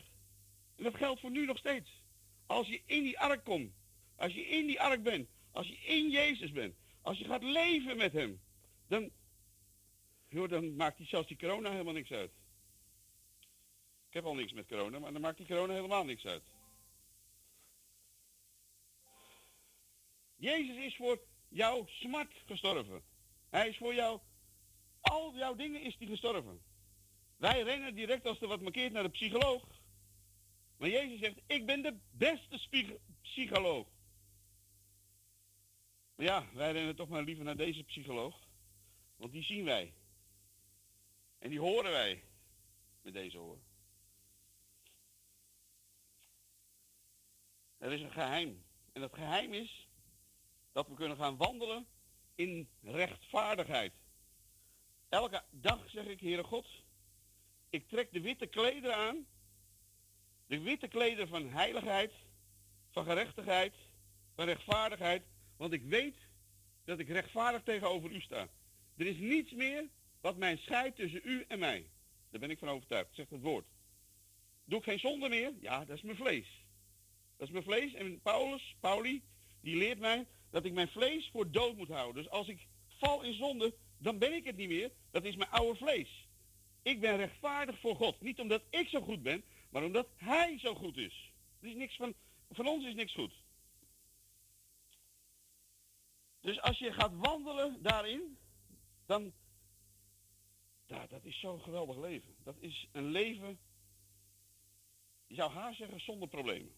[0.77, 2.03] En dat geldt voor nu nog steeds.
[2.47, 3.73] Als je in die ark komt,
[4.17, 7.97] als je in die ark bent, als je in Jezus bent, als je gaat leven
[7.97, 8.41] met hem,
[8.87, 9.11] dan,
[10.29, 12.31] joh, dan maakt die, zelfs die corona helemaal niks uit.
[14.09, 16.43] Ik heb al niks met corona, maar dan maakt die corona helemaal niks uit.
[20.37, 23.03] Jezus is voor jouw smart gestorven.
[23.49, 24.21] Hij is voor jou,
[25.01, 26.61] al jouw dingen is die gestorven.
[27.37, 29.67] Wij rennen direct als er wat markeert naar de psycholoog.
[30.77, 32.61] Maar Jezus zegt, ik ben de beste
[33.23, 33.87] psycholoog.
[36.15, 38.47] Maar ja, wij rennen toch maar liever naar deze psycholoog.
[39.17, 39.95] Want die zien wij.
[41.39, 42.25] En die horen wij
[43.03, 43.63] met deze oren.
[47.79, 48.65] Er is een geheim.
[48.93, 49.89] En dat geheim is
[50.73, 51.87] dat we kunnen gaan wandelen
[52.35, 53.93] in rechtvaardigheid.
[55.09, 56.67] Elke dag zeg ik, Heere God,
[57.71, 59.27] ik trek de witte klederen aan.
[60.47, 62.13] De witte klederen van heiligheid,
[62.91, 63.75] van gerechtigheid,
[64.35, 65.23] van rechtvaardigheid.
[65.57, 66.17] Want ik weet
[66.85, 68.49] dat ik rechtvaardig tegenover u sta.
[68.97, 69.89] Er is niets meer
[70.21, 71.87] wat mij scheidt tussen u en mij.
[72.31, 73.67] Daar ben ik van overtuigd, zegt het woord.
[74.65, 75.53] Doe ik geen zonde meer?
[75.61, 76.65] Ja, dat is mijn vlees.
[77.37, 77.95] Dat is mijn vlees.
[77.95, 79.23] En Paulus, Pauli,
[79.61, 82.23] die leert mij dat ik mijn vlees voor dood moet houden.
[82.23, 84.93] Dus als ik val in zonde, dan ben ik het niet meer.
[85.11, 86.27] Dat is mijn oude vlees.
[86.83, 88.21] Ik ben rechtvaardig voor God.
[88.21, 91.33] Niet omdat ik zo goed ben, maar omdat Hij zo goed is.
[91.61, 92.15] Er is niks van,
[92.51, 93.33] van ons is niks goed.
[96.41, 98.39] Dus als je gaat wandelen daarin,
[99.07, 99.33] dan,
[100.89, 102.35] ja, dat is zo'n geweldig leven.
[102.43, 103.59] Dat is een leven,
[105.27, 106.75] je zou haar zeggen, zonder problemen.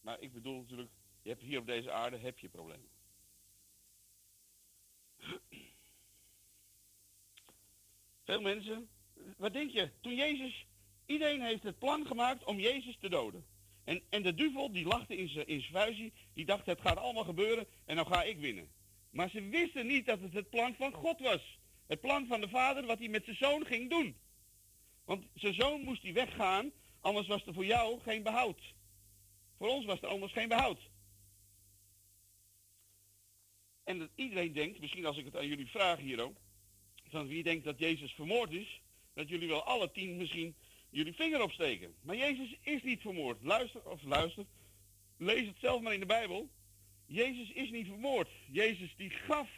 [0.00, 0.90] Maar ik bedoel natuurlijk,
[1.22, 2.88] je hebt hier op deze aarde, heb je problemen.
[8.24, 8.88] Veel mensen,
[9.36, 9.90] wat denk je?
[10.00, 10.66] Toen Jezus,
[11.06, 13.46] iedereen heeft het plan gemaakt om Jezus te doden.
[13.84, 17.24] En, en de duivel, die lachte in zijn in vuistje, die dacht het gaat allemaal
[17.24, 18.72] gebeuren en dan ga ik winnen.
[19.10, 21.59] Maar ze wisten niet dat het het plan van God was.
[21.90, 24.16] Het plan van de vader wat hij met zijn zoon ging doen.
[25.04, 28.74] Want zijn zoon moest hij weggaan, anders was er voor jou geen behoud.
[29.58, 30.80] Voor ons was er anders geen behoud.
[33.84, 36.36] En dat iedereen denkt, misschien als ik het aan jullie vraag hier ook,
[37.08, 38.80] van wie denkt dat Jezus vermoord is,
[39.14, 40.54] dat jullie wel alle tien misschien
[40.90, 41.94] jullie vinger opsteken.
[42.02, 43.42] Maar Jezus is niet vermoord.
[43.42, 44.44] Luister, of luister,
[45.16, 46.50] lees het zelf maar in de Bijbel.
[47.06, 48.28] Jezus is niet vermoord.
[48.50, 49.50] Jezus die gaf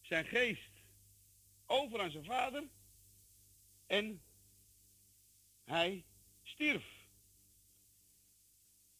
[0.00, 0.76] zijn geest
[1.68, 2.68] over aan zijn vader
[3.86, 4.22] en
[5.64, 6.04] hij
[6.42, 6.84] stierf.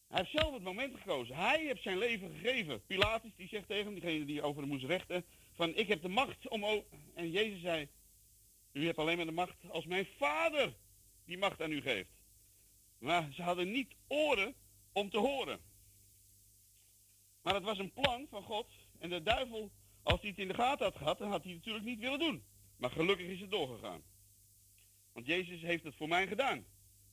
[0.09, 1.37] Hij heeft zelf het moment gekozen.
[1.37, 2.85] Hij heeft zijn leven gegeven.
[2.87, 6.09] Pilatus die zegt tegen hem, diegene die over hem moest rechten, van ik heb de
[6.09, 6.65] macht om...
[6.65, 7.89] o-" En Jezus zei,
[8.73, 10.75] u hebt alleen maar de macht als mijn vader
[11.25, 12.11] die macht aan u geeft.
[12.99, 14.55] Maar ze hadden niet oren
[14.93, 15.61] om te horen.
[17.43, 18.67] Maar het was een plan van God.
[18.99, 19.71] En de duivel,
[20.03, 22.19] als hij het in de gaten had gehad, dan had hij het natuurlijk niet willen
[22.19, 22.45] doen.
[22.79, 24.03] Maar gelukkig is het doorgegaan.
[25.13, 26.67] Want Jezus heeft het voor mij gedaan.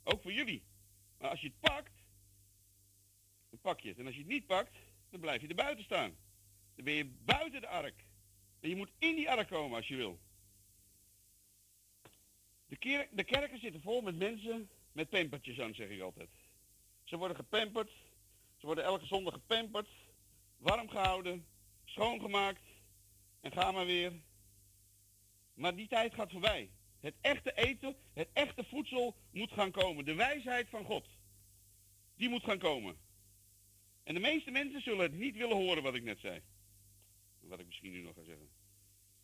[0.03, 0.63] Ook voor jullie.
[1.18, 2.03] Maar als je het pakt,
[3.49, 3.97] dan pak je het.
[3.97, 4.78] En als je het niet pakt,
[5.09, 6.16] dan blijf je er buiten staan.
[6.76, 8.05] Dan ben je buiten de ark.
[8.59, 10.20] En je moet in die ark komen als je wil.
[12.66, 16.30] De, kerk, de kerken zitten vol met mensen met pampertjes aan, zeg ik altijd.
[17.03, 17.91] Ze worden gepamperd.
[18.57, 19.89] Ze worden elke zondag gepamperd.
[20.57, 21.45] Warm gehouden.
[21.86, 22.63] Schoongemaakt.
[23.41, 24.11] En ga maar weer.
[25.56, 26.70] Maar die tijd gaat voorbij.
[26.99, 30.06] Het echte eten, het echte voedsel moet gaan komen.
[30.06, 31.08] De wijsheid van God.
[32.16, 32.97] Die moet gaan komen.
[34.03, 36.41] En de meeste mensen zullen het niet willen horen wat ik net zei.
[37.39, 38.49] Wat ik misschien nu nog ga zeggen.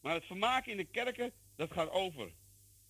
[0.01, 2.31] Maar het vermaak in de kerken, dat gaat over.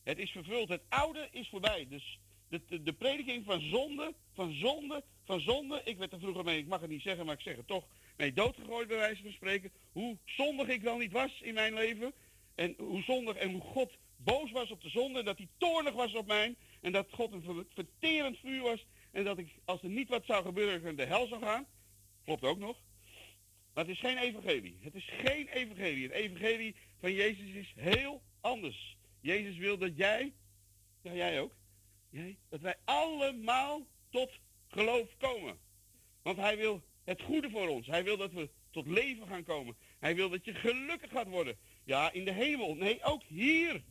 [0.04, 0.70] Het is vervuld.
[0.70, 1.88] Het oude is voorbij.
[1.90, 5.82] Dus de, de, de prediking van zonde, van zonde, van zonde.
[5.84, 7.86] Ik werd er vroeger mee, ik mag het niet zeggen, maar ik zeg het toch,
[8.18, 9.72] mee doodgegooid bij wijze van spreken.
[9.92, 12.14] Hoe zondig ik wel niet was in mijn leven.
[12.56, 15.20] En hoe zondig en hoe God boos was op de zonde.
[15.20, 16.56] En dat hij toornig was op mij.
[16.82, 18.86] En dat God een ver- verterend vuur was.
[19.12, 21.66] En dat ik, als er niet wat zou gebeuren, de hel zou gaan.
[22.24, 22.78] Klopt ook nog.
[23.74, 24.78] Maar het is geen evangelie.
[24.82, 26.04] Het is geen evangelie.
[26.04, 28.98] Het evangelie van Jezus is heel anders.
[29.22, 30.34] Jezus wil dat jij,
[31.02, 31.56] ja jij ook,
[32.10, 34.32] jij, dat wij allemaal tot
[34.68, 35.60] geloof komen.
[36.22, 37.88] Want hij wil het goede voor ons.
[37.88, 39.76] Hij wil dat we tot leven gaan komen.
[40.00, 41.58] Hij wil dat je gelukkig gaat worden.
[41.84, 42.76] Ja, in de hemel.
[42.76, 43.84] Nee, ook hier.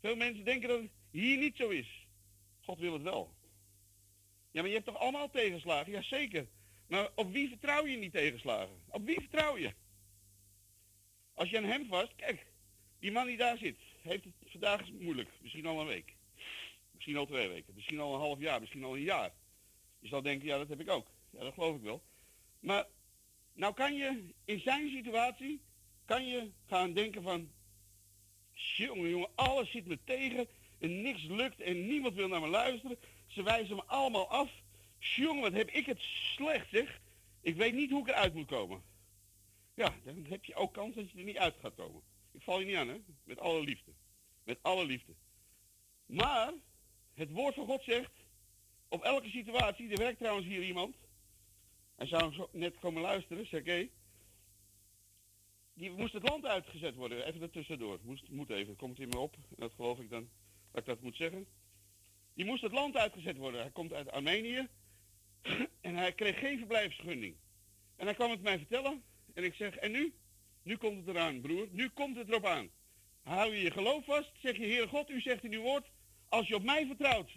[0.00, 2.06] Veel mensen denken dat het hier niet zo is.
[2.60, 3.34] God wil het wel.
[4.50, 5.92] Ja, maar je hebt toch allemaal tegenslagen?
[5.92, 6.48] Jazeker.
[6.86, 8.82] Maar op wie vertrouw je niet tegenslagen?
[8.88, 9.74] Op wie vertrouw je?
[11.34, 12.46] Als je aan hem vast, kijk,
[12.98, 15.28] die man die daar zit, heeft het vandaag moeilijk.
[15.40, 16.16] Misschien al een week.
[16.90, 17.74] Misschien al twee weken.
[17.74, 18.60] Misschien al een half jaar.
[18.60, 19.32] Misschien al een jaar.
[19.98, 21.08] Je zal denken, ja, dat heb ik ook.
[21.30, 22.02] Ja, dat geloof ik wel.
[22.60, 22.86] Maar
[23.52, 25.60] nou kan je in zijn situatie,
[26.10, 27.50] kan je gaan denken van,
[28.52, 30.48] jongen, jongen, alles zit me tegen
[30.78, 32.98] en niks lukt en niemand wil naar me luisteren.
[33.26, 34.50] Ze wijzen me allemaal af.
[34.98, 37.00] Jongen, wat heb ik het slecht, zeg.
[37.40, 38.82] Ik weet niet hoe ik eruit moet komen.
[39.74, 42.02] Ja, dan heb je ook kans dat je er niet uit gaat komen.
[42.32, 43.00] Ik val je niet aan, hè?
[43.24, 43.92] Met alle liefde.
[44.44, 45.12] Met alle liefde.
[46.06, 46.52] Maar,
[47.14, 48.12] het woord van God zegt,
[48.88, 50.96] op elke situatie, er werkt trouwens hier iemand,
[51.96, 53.90] hij zou zo net komen luisteren, Sergej.
[55.80, 57.98] Die moest het land uitgezet worden, even ertussendoor.
[58.02, 59.36] Moest, moet even, komt in me op.
[59.48, 60.28] Dat geloof ik dan,
[60.70, 61.46] dat ik dat moet zeggen.
[62.34, 63.60] Die moest het land uitgezet worden.
[63.60, 64.68] Hij komt uit Armenië.
[65.80, 67.36] En hij kreeg geen verblijfsvergunning.
[67.96, 69.02] En hij kwam het mij vertellen.
[69.34, 70.14] En ik zeg, en nu?
[70.62, 71.68] Nu komt het eraan, broer.
[71.70, 72.70] Nu komt het erop aan.
[73.22, 74.32] Hou je je geloof vast.
[74.42, 75.90] Zeg je, Heer God, u zegt in uw woord,
[76.28, 77.30] als je op mij vertrouwt,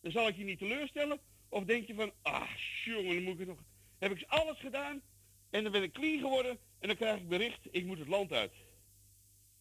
[0.00, 1.20] dan zal ik je niet teleurstellen.
[1.48, 2.50] Of denk je van, ah,
[2.84, 3.58] jongen, dan moet ik nog
[3.98, 5.02] heb ik alles gedaan
[5.50, 8.32] en dan ben ik clean geworden en dan krijg ik bericht, ik moet het land
[8.32, 8.52] uit.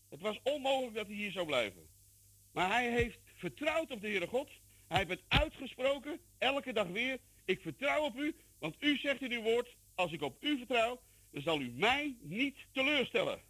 [0.10, 1.90] Het was onmogelijk dat hij hier zou blijven.
[2.52, 4.50] Maar hij heeft vertrouwd op de Heere God.
[4.88, 7.20] Hij heeft het uitgesproken, elke dag weer.
[7.46, 11.02] Ik vertrouw op u, want u zegt in uw woord, als ik op u vertrouw,
[11.32, 13.42] dan zal u mij niet teleurstellen.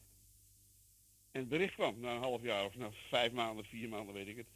[1.32, 4.28] En het bericht kwam na een half jaar of na vijf maanden, vier maanden, weet
[4.28, 4.52] ik het.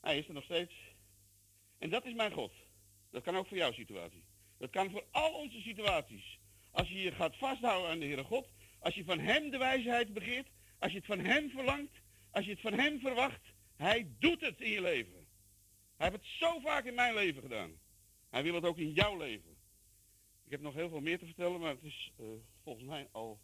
[0.00, 0.74] Hij is er nog steeds.
[1.78, 2.52] En dat is mijn God.
[3.10, 4.24] Dat kan ook voor jouw situatie.
[4.58, 6.38] Dat kan voor al onze situaties.
[6.76, 8.48] Als je je gaat vasthouden aan de Heere God,
[8.78, 10.48] als je van Hem de wijsheid begeert,
[10.78, 12.00] als je het van Hem verlangt,
[12.30, 13.40] als je het van Hem verwacht,
[13.76, 15.26] Hij doet het in je leven.
[15.96, 17.80] Hij heeft het zo vaak in mijn leven gedaan.
[18.30, 19.56] Hij wil het ook in jouw leven.
[20.44, 22.26] Ik heb nog heel veel meer te vertellen, maar het is uh,
[22.62, 23.40] volgens mij al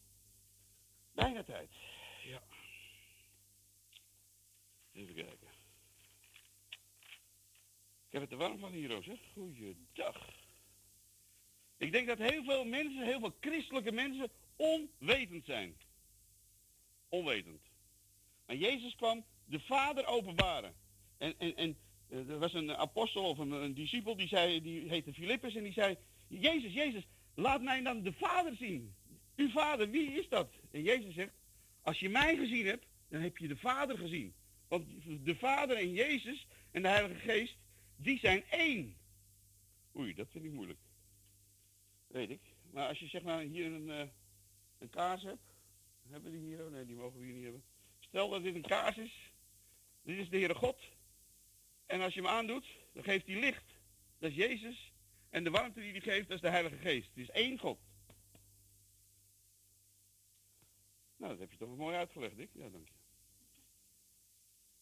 [1.13, 1.71] bijna tijd.
[2.25, 2.43] Ja.
[4.93, 5.49] Even kijken.
[8.07, 9.19] Ik heb het te warm van hier, zeg.
[9.33, 10.42] Goeiedag.
[11.83, 15.77] Ik denk dat heel veel mensen, heel veel christelijke mensen, onwetend zijn.
[17.09, 17.61] Onwetend.
[18.47, 20.75] Maar Jezus kwam de Vader openbaren.
[21.19, 21.77] En, en, en
[22.09, 25.63] eh, er was een apostel of een, een discipel, die, zei, die heette Filippus, en
[25.63, 25.97] die zei,
[26.29, 28.95] Jezus, Jezus, laat mij dan de Vader zien.
[29.37, 30.53] Uw Vader, wie is dat?
[30.71, 31.33] En Jezus zegt,
[31.81, 34.35] als je mij gezien hebt, dan heb je de Vader gezien.
[34.69, 34.87] Want
[35.25, 37.57] de Vader en Jezus en de Heilige Geest,
[37.97, 38.97] die zijn één.
[39.97, 40.79] Oei, dat vind ik moeilijk.
[42.13, 42.41] Weet ik.
[42.71, 44.09] Maar als je zeg maar hier een, uh,
[44.79, 45.55] een kaars hebt.
[46.09, 46.71] Hebben die hier?
[46.71, 47.65] Nee, die mogen we hier niet hebben.
[47.99, 49.33] Stel dat dit een kaars is.
[50.03, 50.79] Dit is de Heere God.
[51.87, 53.65] En als je hem aandoet, dan geeft hij licht.
[54.19, 54.93] Dat is Jezus.
[55.31, 57.09] En de warmte die hij geeft, dat is de Heilige Geest.
[57.09, 57.79] Het is één God.
[61.17, 62.51] Nou, dat heb je toch mooi uitgelegd, Dick.
[62.53, 62.95] Ja, dank je.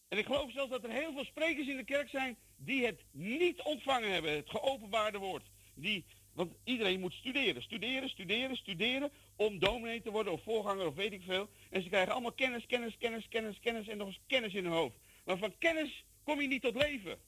[0.08, 3.04] En ik geloof zelfs dat er heel veel sprekers in de kerk zijn die het
[3.10, 5.50] niet ontvangen hebben, het geopenbaarde woord.
[5.74, 10.94] Die want iedereen moet studeren, studeren, studeren, studeren om dominee te worden of voorganger of
[10.94, 11.48] weet ik veel.
[11.70, 14.72] En ze krijgen allemaal kennis, kennis, kennis, kennis, kennis en nog eens kennis in hun
[14.72, 14.96] hoofd.
[15.24, 17.18] Maar van kennis kom je niet tot leven.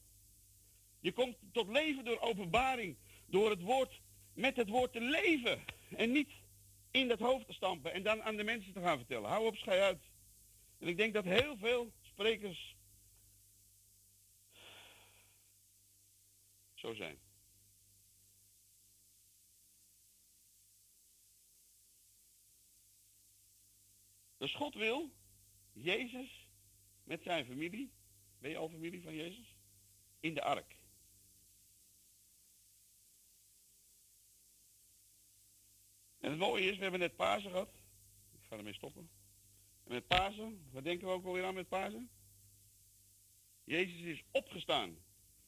[0.99, 4.01] Je komt tot leven door openbaring, door het woord,
[4.33, 5.63] met het woord te leven.
[5.95, 6.29] En niet
[6.91, 9.29] in dat hoofd te stampen en dan aan de mensen te gaan vertellen.
[9.29, 10.01] Hou op, schij uit.
[10.79, 12.75] En ik denk dat heel veel sprekers
[16.73, 17.17] zo zijn.
[24.43, 25.11] Dus God wil
[25.71, 26.49] Jezus
[27.03, 27.91] met zijn familie,
[28.39, 29.55] ben je al familie van Jezus?
[30.19, 30.77] In de ark.
[36.19, 37.69] En het mooie is, we hebben net Pasen gehad.
[38.31, 39.09] Ik ga ermee stoppen.
[39.83, 42.09] En met Pasen, wat denken we ook alweer aan met Pasen?
[43.63, 44.97] Jezus is opgestaan.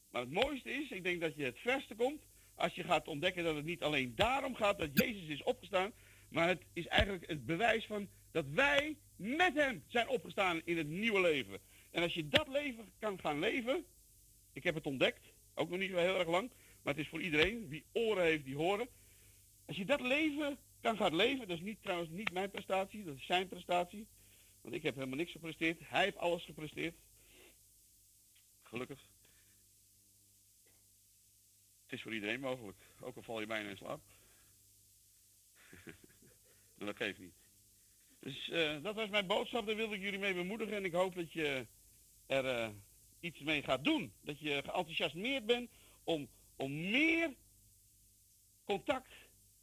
[0.10, 2.24] Maar het mooiste is, ik denk dat je het verste komt,
[2.54, 5.94] als je gaat ontdekken dat het niet alleen daarom gaat dat Jezus is opgestaan,
[6.30, 10.88] maar het is eigenlijk het bewijs van dat wij met hem zijn opgestaan in het
[10.88, 11.60] nieuwe leven.
[11.92, 13.86] En als je dat leven kan gaan leven,
[14.54, 17.22] ik heb het ontdekt, ook nog niet zo heel erg lang, maar het is voor
[17.22, 18.88] iedereen, wie oren heeft, die horen.
[19.66, 23.16] Als je dat leven kan gaan leven, dat is niet, trouwens niet mijn prestatie, dat
[23.16, 24.08] is zijn prestatie.
[24.62, 25.80] Want ik heb helemaal niks gepresteerd.
[25.84, 26.96] Hij heeft alles gepresteerd.
[28.64, 29.08] Gelukkig.
[31.84, 32.78] Het is voor iedereen mogelijk.
[33.00, 34.02] Ook al val je bijna in slaap.
[36.78, 37.45] dat geeft niet.
[38.26, 39.66] Dus eh, dat was mijn boodschap.
[39.66, 40.76] Daar wilde ik jullie mee bemoedigen.
[40.76, 41.68] En ik hoop dat je
[42.26, 42.70] er eh,
[43.20, 44.14] iets mee gaat doen.
[44.22, 45.70] Dat je geenthousiasmeerd bent
[46.04, 47.34] om, om meer
[48.64, 49.14] contact,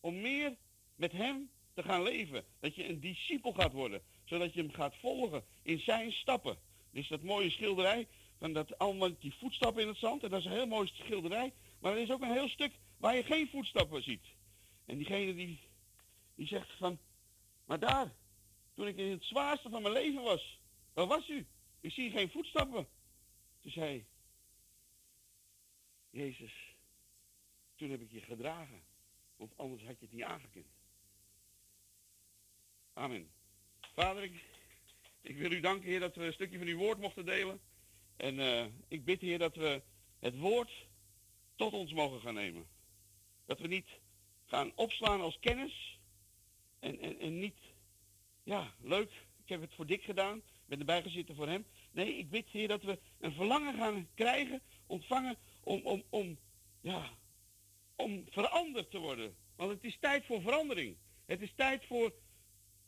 [0.01, 0.57] om meer
[0.95, 2.45] met hem te gaan leven.
[2.61, 4.03] Dat je een discipel gaat worden.
[4.25, 6.57] Zodat je hem gaat volgen in zijn stappen.
[6.91, 8.09] Is dat mooie schilderij
[8.39, 10.23] van dat allemaal die voetstappen in het zand.
[10.23, 11.53] En dat is een heel mooi schilderij.
[11.81, 14.25] Maar er is ook een heel stuk waar je geen voetstappen ziet.
[14.85, 15.61] En diegene die,
[16.35, 16.99] die zegt van,
[17.65, 18.13] maar daar,
[18.75, 20.61] toen ik in het zwaarste van mijn leven was,
[20.93, 21.47] waar was u?
[21.81, 22.89] Ik zie geen voetstappen.
[23.61, 24.07] Toen zei
[26.11, 26.77] Jezus,
[27.75, 28.83] toen heb ik je gedragen,
[29.37, 30.67] want anders had je het niet aangekend.
[32.93, 33.31] Amen.
[33.81, 34.45] Vader, ik,
[35.21, 37.61] ik wil u danken, Heer, dat we een stukje van uw woord mochten delen.
[38.17, 39.83] En eh, ik bid, Heer, dat we
[40.19, 40.87] het woord
[41.55, 42.67] tot ons mogen gaan nemen.
[43.47, 43.89] Dat we niet
[44.45, 46.01] gaan opslaan als kennis.
[46.79, 47.59] En, en, en niet,
[48.43, 49.11] ja, leuk,
[49.43, 51.67] ik heb het voor dik gedaan, ik ben erbij gezitten voor hem.
[51.93, 56.39] Nee, ik bid, Heer, dat we een verlangen gaan krijgen, ontvangen, om, om, om,
[56.81, 57.11] ja,
[57.97, 59.37] om veranderd te worden.
[59.57, 60.97] Want het is tijd voor verandering.
[61.27, 62.15] Het is tijd voor,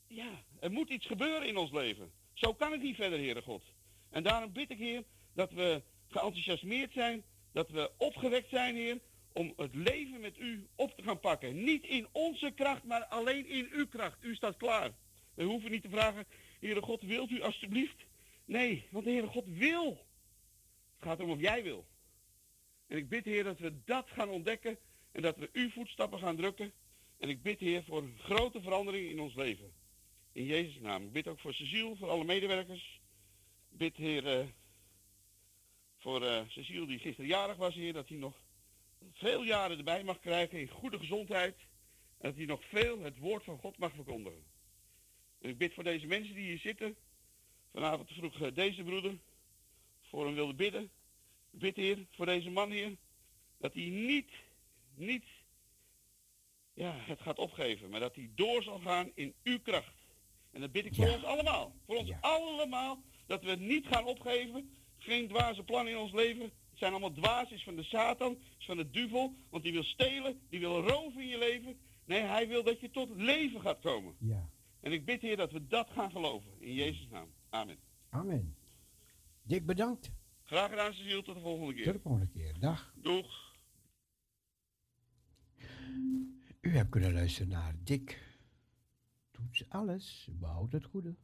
[0.07, 2.13] ja, er moet iets gebeuren in ons leven.
[2.33, 3.65] Zo kan het niet verder, Heere God.
[4.11, 9.01] En daarom bid ik, Heer, dat we geenthousiasmeerd zijn, dat we opgewekt zijn, Heer,
[9.33, 11.65] om het leven met u op te gaan pakken.
[11.65, 14.19] Niet in onze kracht, maar alleen in uw kracht.
[14.21, 14.93] U staat klaar.
[15.35, 16.27] We hoeven niet te vragen,
[16.61, 18.05] Heere God, wilt u alstublieft?
[18.45, 20.07] Nee, want de Heere God wil.
[20.95, 21.87] Het gaat om of jij wil.
[22.87, 24.79] En ik bid, Heer, dat we dat gaan ontdekken
[25.13, 26.73] en dat we uw voetstappen gaan drukken.
[27.19, 29.73] En ik bid, Heer, voor een grote verandering in ons leven.
[30.33, 31.05] In Jezus' naam.
[31.05, 33.01] Ik bid ook voor Cecile, voor alle medewerkers.
[33.71, 34.47] Ik bid, Heer, eh,
[35.99, 38.43] voor eh, Cecile die gisteren jarig was, Heer, dat hij nog
[39.13, 41.57] veel jaren erbij mag krijgen in goede gezondheid.
[42.19, 44.54] En dat hij nog veel het woord van God mag verkondigen.
[45.45, 46.97] Ik bid voor deze mensen die hier zitten.
[47.73, 49.19] Vanavond vroeg eh, deze broeder
[50.01, 50.83] voor hem wilde bidden.
[51.51, 52.97] Ik bid, Heer, voor deze man hier.
[53.59, 54.31] Dat hij niet,
[54.95, 55.25] niet
[56.75, 59.95] ja, het gaat opgeven, maar dat hij door zal gaan in uw kracht.
[60.51, 61.15] En dat bid ik voor Ja.
[61.15, 61.75] ons allemaal.
[61.87, 62.19] Voor ons Ja.
[62.21, 63.03] allemaal.
[63.27, 64.75] Dat we het niet gaan opgeven.
[64.99, 66.43] Geen dwaze plannen in ons leven.
[66.43, 69.35] Het zijn allemaal dwaasjes van de Satan, is van de duivel.
[69.51, 71.79] Want die wil stelen, die wil roven in je leven.
[72.05, 74.17] Nee, hij wil dat je tot leven gaat komen.
[74.19, 74.49] Ja.
[74.85, 76.61] En ik bid Heer dat we dat gaan geloven.
[76.61, 77.29] In Jezus' naam.
[77.49, 77.79] Amen.
[78.09, 78.57] Amen.
[79.43, 80.11] Dick, bedankt.
[80.43, 81.23] Graag gedaan, Cecile.
[81.23, 81.93] Tot de volgende Tot keer.
[81.93, 82.59] de volgende keer.
[82.61, 82.95] Dag.
[82.97, 83.55] Doeg.
[86.61, 88.39] U hebt kunnen luisteren naar Dick.
[89.31, 91.15] Toets alles, behoud het goede.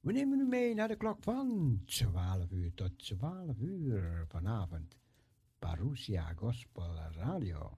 [0.00, 4.96] We nemen u mee naar de klok van 12 uur tot 12 uur vanavond.
[5.58, 7.77] Parousia Gospel Radio.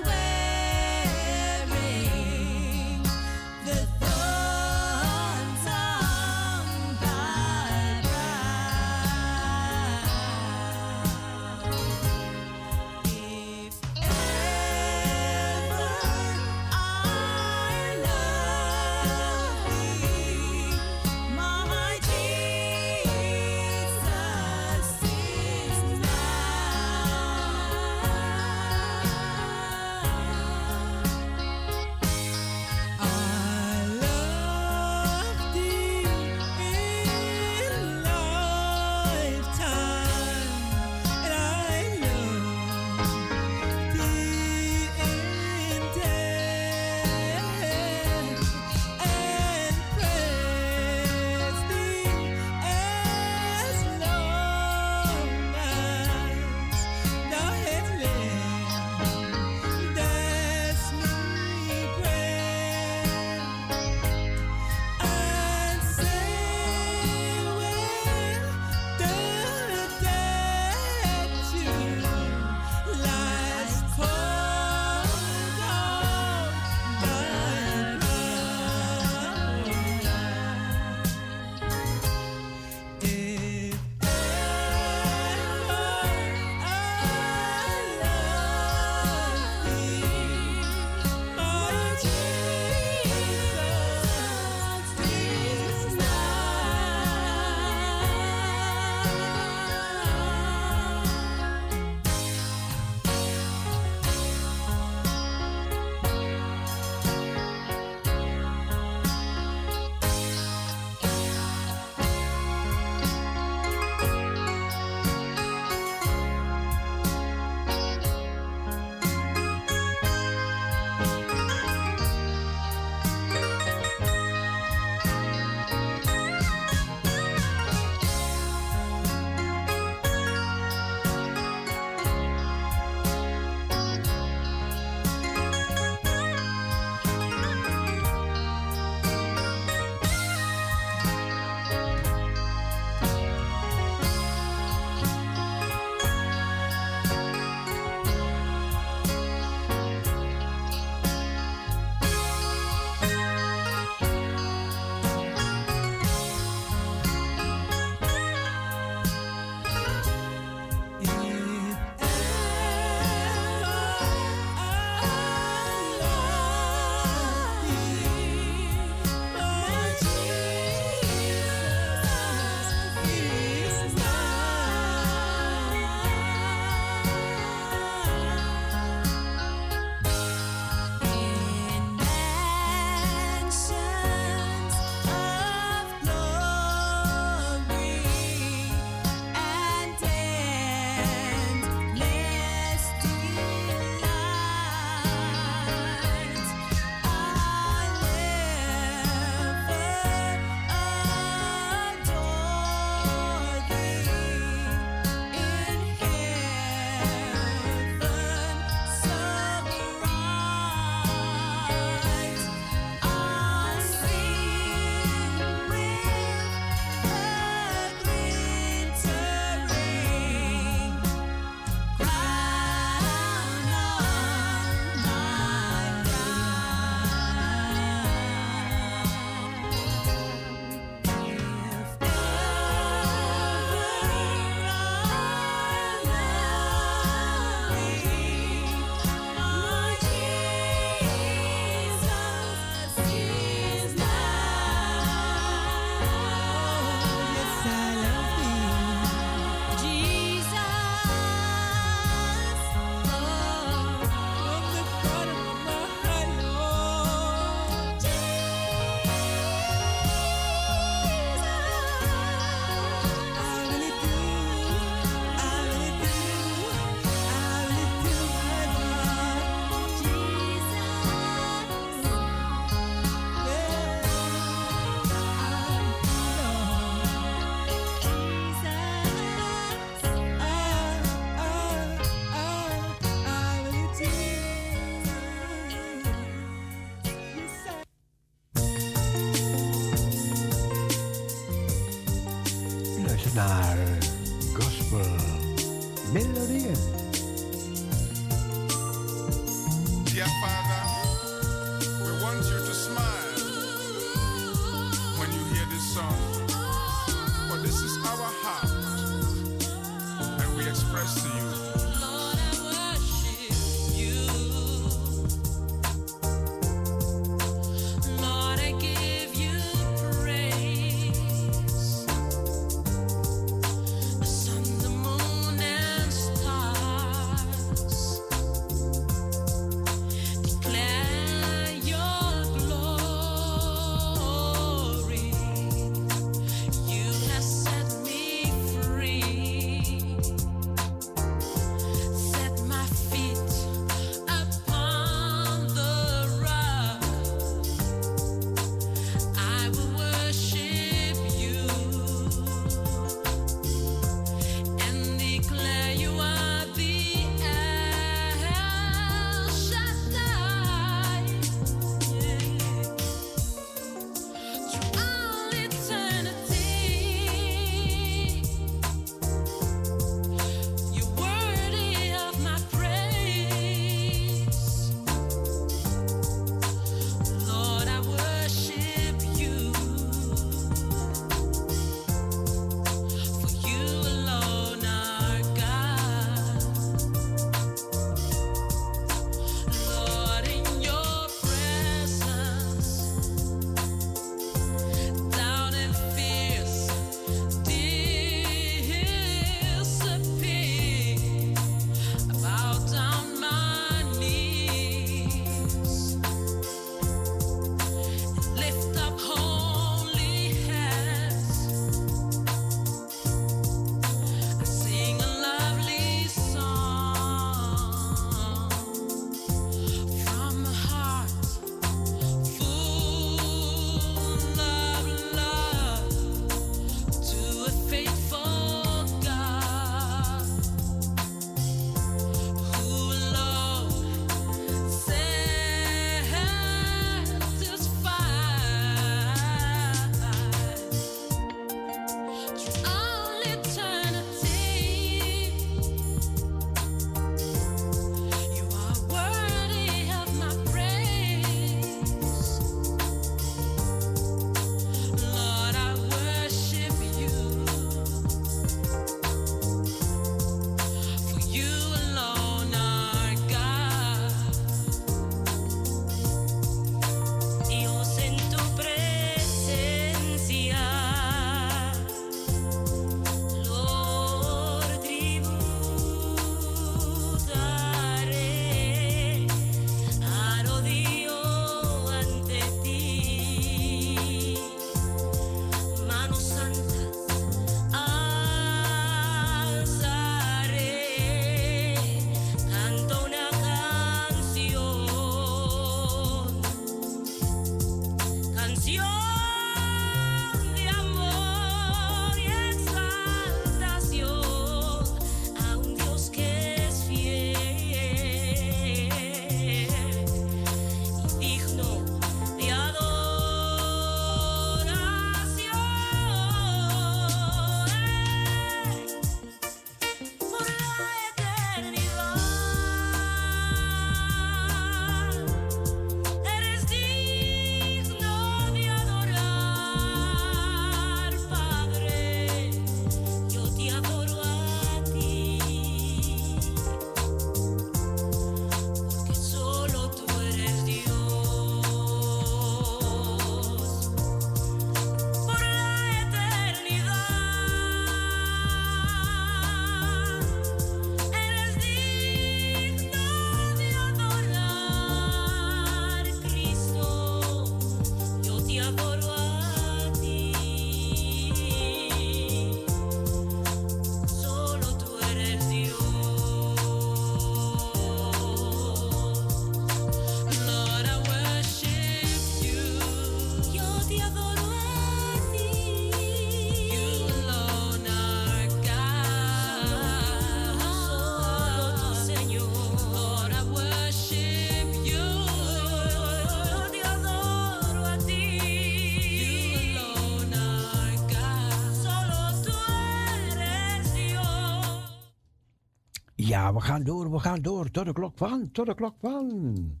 [596.72, 597.90] We gaan door, we gaan door.
[597.90, 600.00] Tot de klok van, tot de klok van.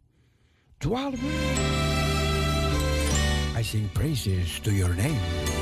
[0.78, 1.30] 12 uur.
[3.58, 5.59] I sing praises to your name.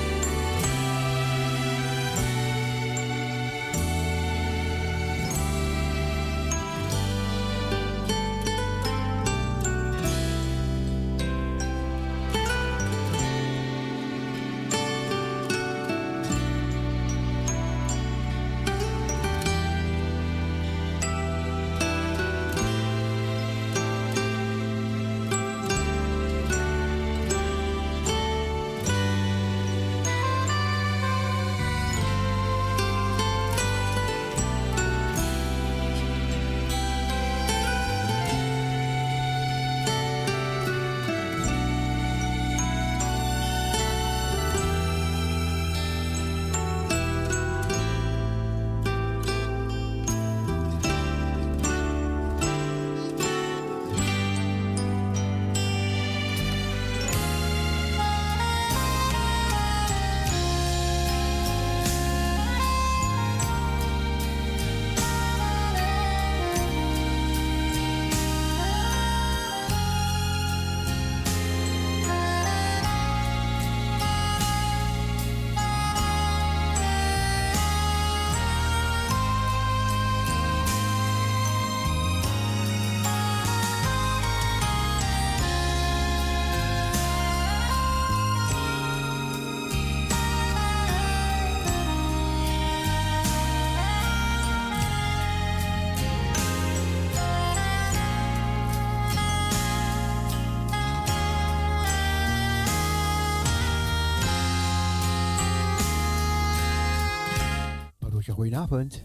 [108.38, 109.02] Goedenavond.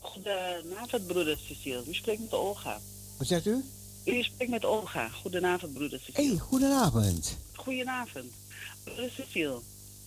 [0.00, 1.84] Goedenavond, broeder Cecile.
[1.88, 2.80] U spreekt met Olga.
[3.16, 3.64] Wat zegt u?
[4.04, 5.08] U spreekt met Olga.
[5.08, 6.28] Goedenavond, broeder Cecile.
[6.28, 7.36] hey, goedenavond.
[7.54, 8.32] Goedenavond.
[8.84, 9.60] Broeder Cecile,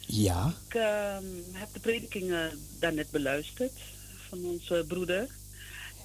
[0.08, 3.72] Ja, ik ehm, heb de predikingen daarnet beluisterd
[4.30, 5.36] van onze broeder.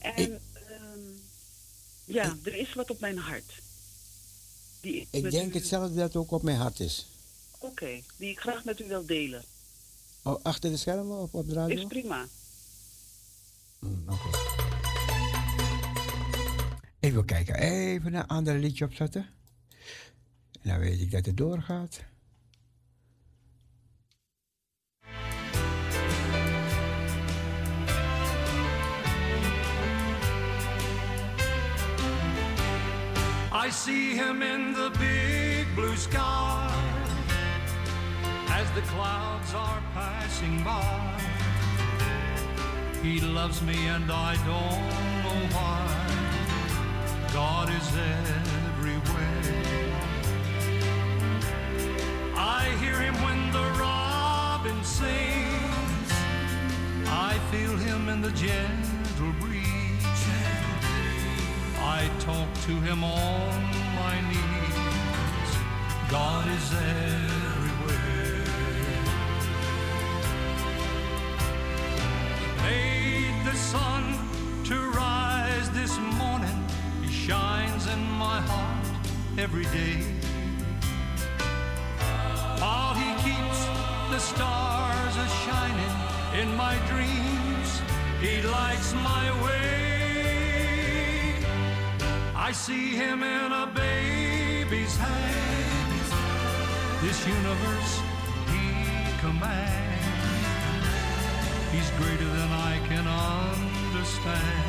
[0.01, 1.01] En Ik- ehm,
[2.05, 3.53] ja, er is wat op mijn hart.
[4.81, 7.07] Die ik, denk u- hetzelfde dat ook op mijn hart is.
[7.59, 9.45] Oké, die ik graag met u wil delen.
[10.23, 11.77] Oh, achter de schermen of op de radio?
[11.77, 12.27] Is prima.
[13.83, 14.05] Mm.
[17.01, 19.27] Even kijken, even een ander liedje opzetten.
[20.63, 22.05] En dan weet ik dat het doorgaat.
[33.65, 36.71] I see him in the big blue sky
[38.49, 41.32] as the clouds are passing by.
[43.03, 44.83] He loves me and I don't
[45.25, 45.83] know why.
[47.33, 47.89] God is
[48.77, 49.43] everywhere.
[52.37, 56.13] I hear him when the robin sings.
[57.09, 60.23] I feel him in the gentle breeze.
[61.81, 63.63] I talk to him on
[63.97, 65.57] my knees.
[66.09, 67.42] God is everywhere.
[72.63, 74.03] Made the sun
[74.65, 76.59] to rise this morning.
[77.03, 78.87] He shines in my heart
[79.39, 79.99] every day.
[82.63, 83.61] While he keeps
[84.13, 85.95] the stars a shining
[86.41, 87.69] in my dreams,
[88.21, 89.83] he lights my way.
[92.37, 96.09] I see him in a baby's hands.
[97.03, 97.95] This universe
[98.53, 98.65] he
[99.21, 99.92] commands.
[101.99, 104.65] Greater than I can understand.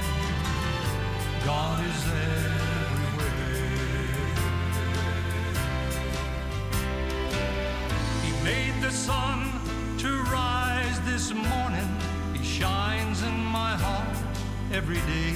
[1.46, 3.34] God is everywhere.
[8.24, 9.52] He made the sun
[10.00, 11.90] to rise this morning.
[12.34, 14.18] He shines in my heart
[14.72, 15.34] every day.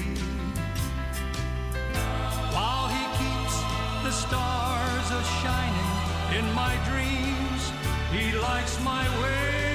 [2.53, 3.55] While he keeps
[4.03, 5.93] the stars a shining
[6.37, 7.71] in my dreams,
[8.11, 9.66] he lights my way.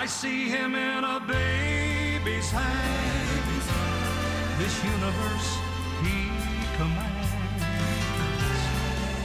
[0.00, 3.66] I see him in a baby's hands.
[4.56, 5.50] This universe
[6.04, 6.30] he
[6.78, 7.30] commands.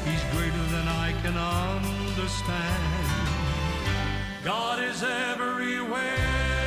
[0.04, 2.74] He's greater than I can understand.
[4.44, 6.63] God is everywhere.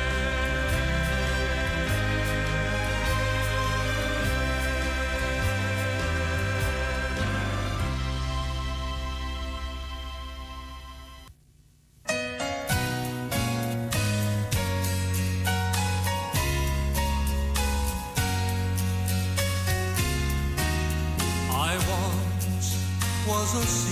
[23.57, 23.86] ojos.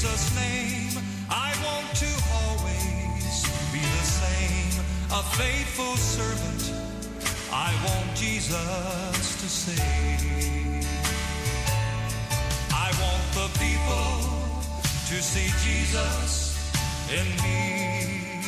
[0.00, 3.42] Jesus' name, I want to always
[3.72, 6.72] be the same, a faithful servant.
[7.52, 10.86] I want Jesus to save.
[12.70, 14.62] I want the people
[15.08, 16.56] to see Jesus
[17.10, 18.46] in me.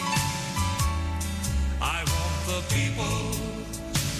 [1.82, 3.32] I want the people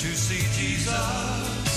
[0.01, 1.70] to see Jesus.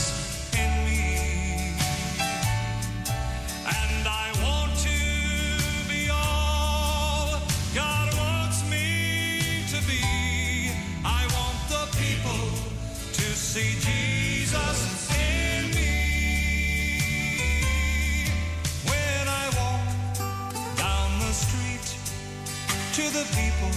[23.24, 23.71] the people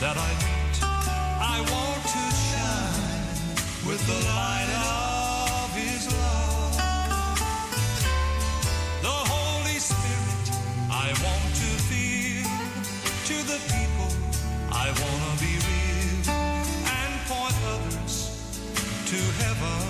[0.00, 0.76] that I meet.
[0.82, 3.36] I want to shine
[3.88, 6.76] with the light of His love.
[9.02, 10.46] The Holy Spirit
[10.90, 12.50] I want to feel
[13.30, 14.10] to the people
[14.72, 16.20] I want to be real
[16.98, 18.14] and point others
[19.10, 19.84] to heaven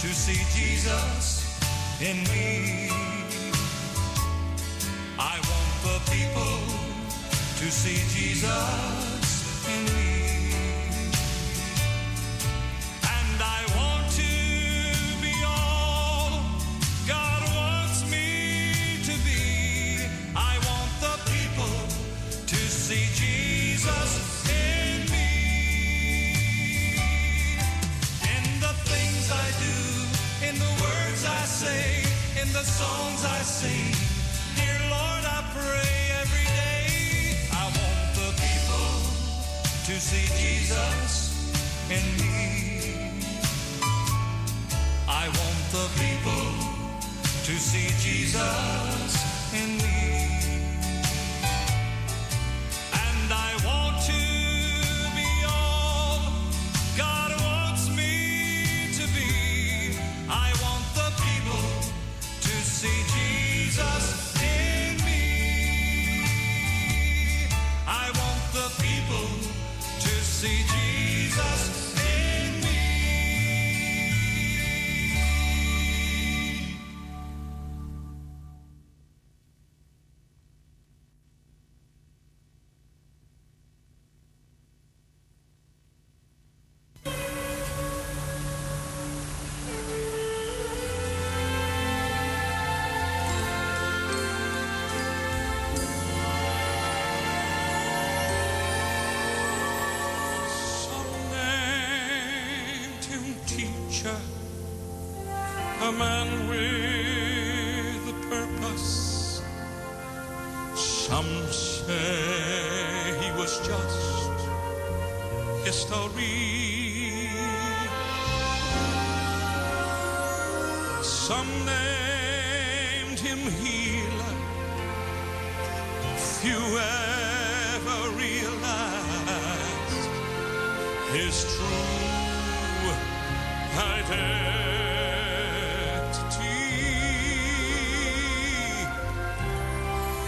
[0.00, 1.35] to see Jesus
[2.00, 2.90] in me.
[5.18, 6.58] I want the people
[7.58, 9.15] to see Jesus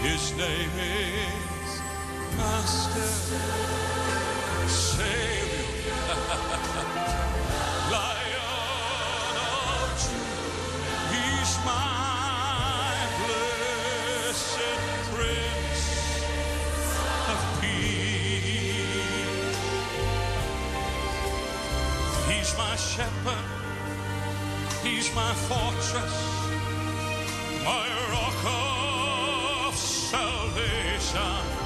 [0.01, 1.81] His name is
[2.37, 3.11] Master
[4.67, 5.93] Savior,
[7.91, 11.13] Lion of Judah.
[11.13, 14.59] He's my blessed
[15.13, 15.85] Prince
[17.29, 19.59] of Peace.
[22.29, 23.45] He's my shepherd.
[24.83, 26.28] He's my fortress,
[30.59, 31.58] salvation.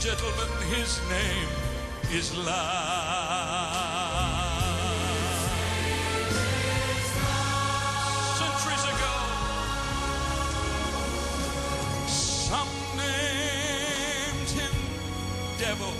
[0.00, 1.48] Gentlemen, his name
[2.10, 2.56] is Life.
[8.40, 9.14] Centuries ago,
[12.06, 14.74] some named him
[15.58, 15.92] devil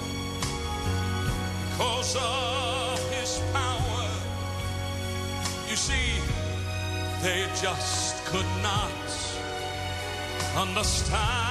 [1.69, 4.09] because of his power.
[5.69, 6.23] You see,
[7.23, 8.91] they just could not
[10.57, 11.50] understand.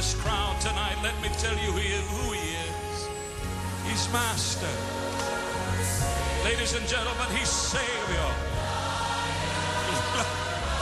[0.00, 3.08] This crowd tonight, let me tell you who he, is.
[3.84, 4.74] He's master.
[6.42, 8.30] Ladies and gentlemen, he's Savior.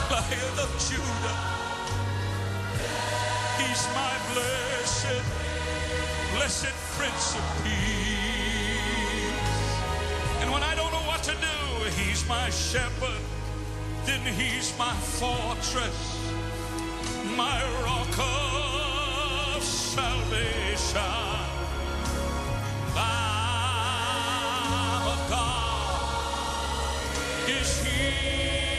[0.15, 1.39] Lion of Judah.
[3.59, 5.27] He's my blessed,
[6.37, 9.03] blessed Prince of Peace.
[10.43, 13.25] And when I don't know what to do, he's my shepherd.
[14.07, 16.18] Then he's my fortress,
[20.79, 21.75] salvation
[22.95, 23.07] Lamb
[25.09, 26.23] of God
[27.49, 28.78] is here.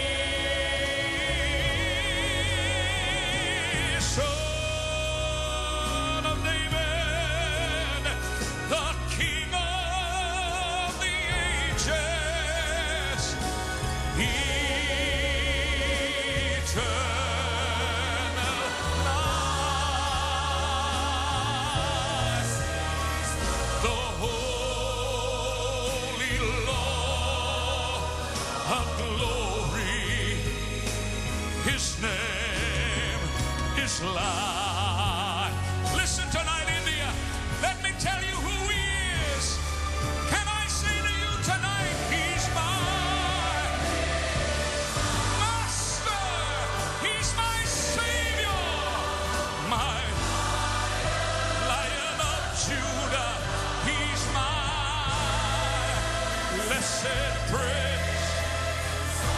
[57.02, 58.24] Blessed prince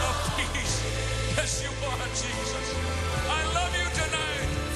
[0.08, 0.82] of peace.
[1.36, 2.74] Yes, you are, Jesus.
[3.28, 4.72] I love you tonight.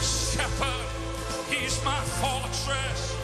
[0.00, 0.86] Shepherd,
[1.50, 3.16] he's my fortress,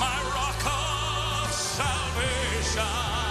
[0.00, 0.66] my rock
[1.44, 3.25] of salvation.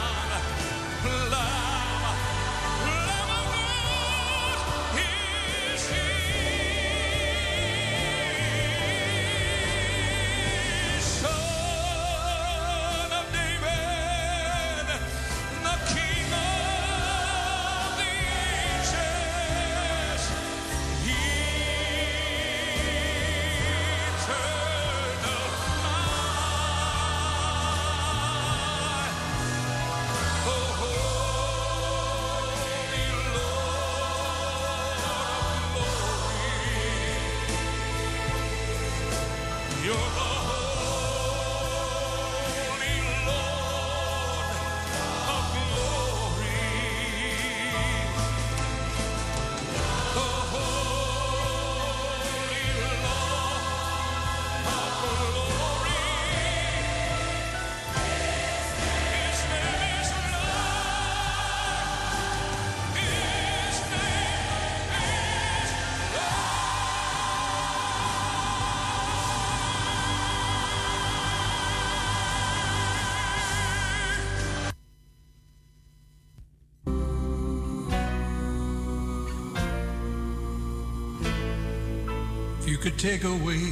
[82.86, 83.64] Could take away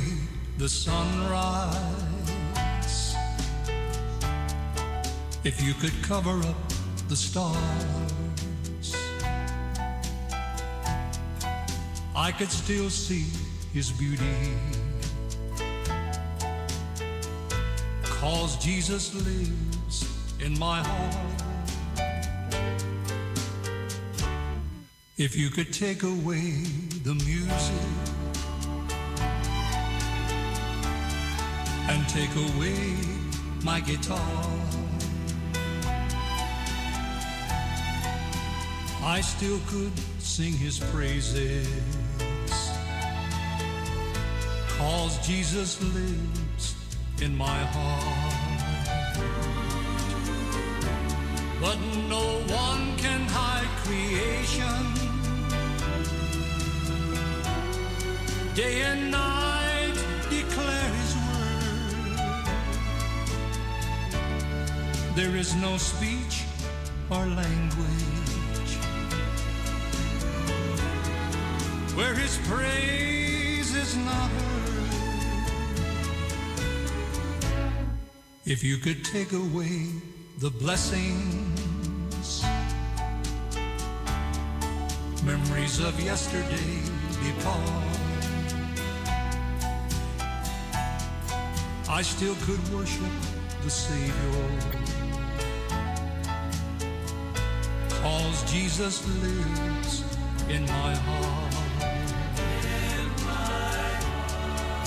[0.57, 2.15] the sunrise,
[5.43, 6.55] if you could cover up
[7.09, 7.55] the stars,
[12.15, 13.27] I could still see
[13.71, 14.57] his beauty.
[18.01, 20.07] Cause Jesus lives
[20.41, 21.43] in my heart.
[25.17, 26.63] If you could take away
[27.03, 28.12] the music
[32.13, 32.95] take away
[33.63, 34.19] my guitar,
[39.01, 41.67] I still could sing his praises.
[44.77, 46.75] Cause Jesus lives
[47.19, 48.33] in my heart.
[51.59, 51.79] But
[52.09, 52.25] no
[52.63, 54.83] one can hide creation.
[58.53, 59.42] Day and night
[65.15, 66.43] There is no speech
[67.11, 68.73] or language
[71.95, 75.53] where his praise is not heard.
[78.45, 79.85] If you could take away
[80.39, 82.43] the blessings,
[85.23, 86.81] memories of yesterday
[87.23, 88.03] depart.
[91.87, 93.13] I still could worship
[93.63, 94.82] the Savior.
[98.23, 100.03] Cause Jesus lives
[100.47, 101.53] in my heart.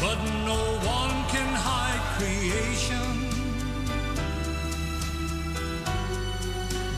[0.01, 0.63] But no
[0.97, 3.09] one can hide creation.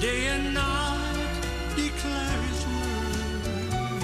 [0.01, 1.43] Day and night
[1.75, 4.03] declare his word.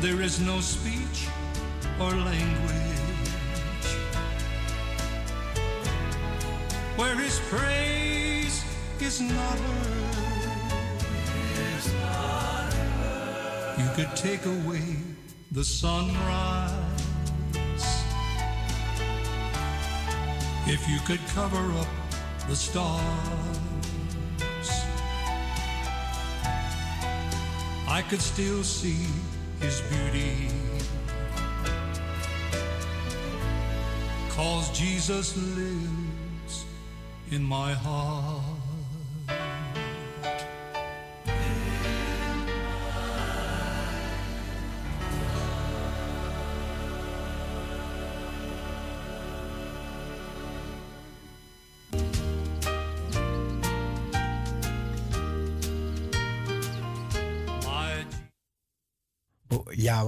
[0.00, 1.28] There is no speech
[2.00, 2.80] or language
[6.96, 8.39] where his praise
[9.02, 9.58] is not
[11.56, 11.86] hers.
[13.78, 14.96] You could take away
[15.52, 16.72] the sunrise.
[20.66, 21.88] If you could cover up
[22.48, 23.00] the stars,
[27.88, 29.06] I could still see
[29.60, 30.48] his beauty.
[34.30, 36.64] Cause Jesus lives
[37.30, 38.49] in my heart.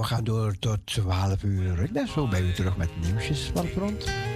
[0.03, 1.83] we gaan door tot 12 uur.
[1.83, 4.32] Ik ben zo bij u terug met nieuwsjes van het front.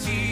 [0.00, 0.29] see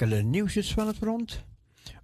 [0.00, 1.44] enkele nieuwsjes van het front.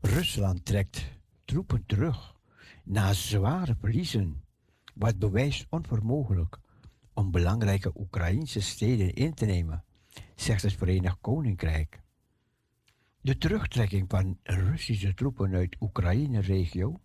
[0.00, 1.04] Rusland trekt
[1.44, 2.36] troepen terug
[2.84, 4.42] na zware verliezen,
[4.94, 6.58] wat bewijst onvermogelijk
[7.14, 9.84] om belangrijke Oekraïnse steden in te nemen,
[10.34, 12.02] zegt het Verenigd Koninkrijk.
[13.20, 17.00] De terugtrekking van Russische troepen uit Oekraïne-regio,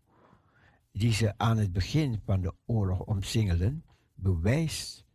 [0.92, 5.06] die ze aan het begin van de oorlog omsingelden, bewijst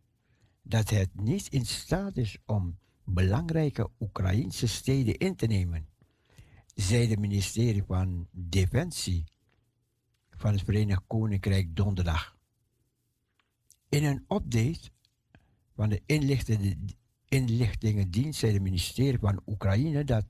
[0.61, 2.77] dat het niet in staat is om
[3.09, 5.87] belangrijke Oekraïnse steden in te nemen,
[6.73, 9.23] zei het ministerie van Defensie
[10.29, 12.37] van het Verenigd Koninkrijk donderdag.
[13.89, 14.91] In een update
[15.75, 16.01] van de
[17.27, 20.25] inlichtingendienst zei het ministerie van Oekraïne dat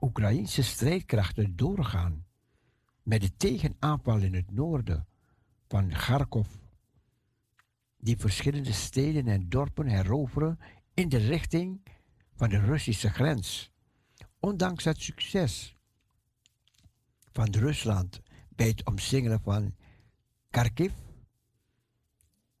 [0.00, 2.26] Oekraïnse strijdkrachten doorgaan
[3.02, 5.06] met de tegenaanval in het noorden
[5.68, 6.48] van Kharkov,
[7.96, 10.58] die verschillende steden en dorpen heroveren
[10.94, 11.80] in de richting
[12.34, 13.72] van de Russische grens.
[14.40, 15.76] Ondanks het succes
[17.32, 19.74] van Rusland bij het omsingelen van
[20.50, 20.92] Kharkiv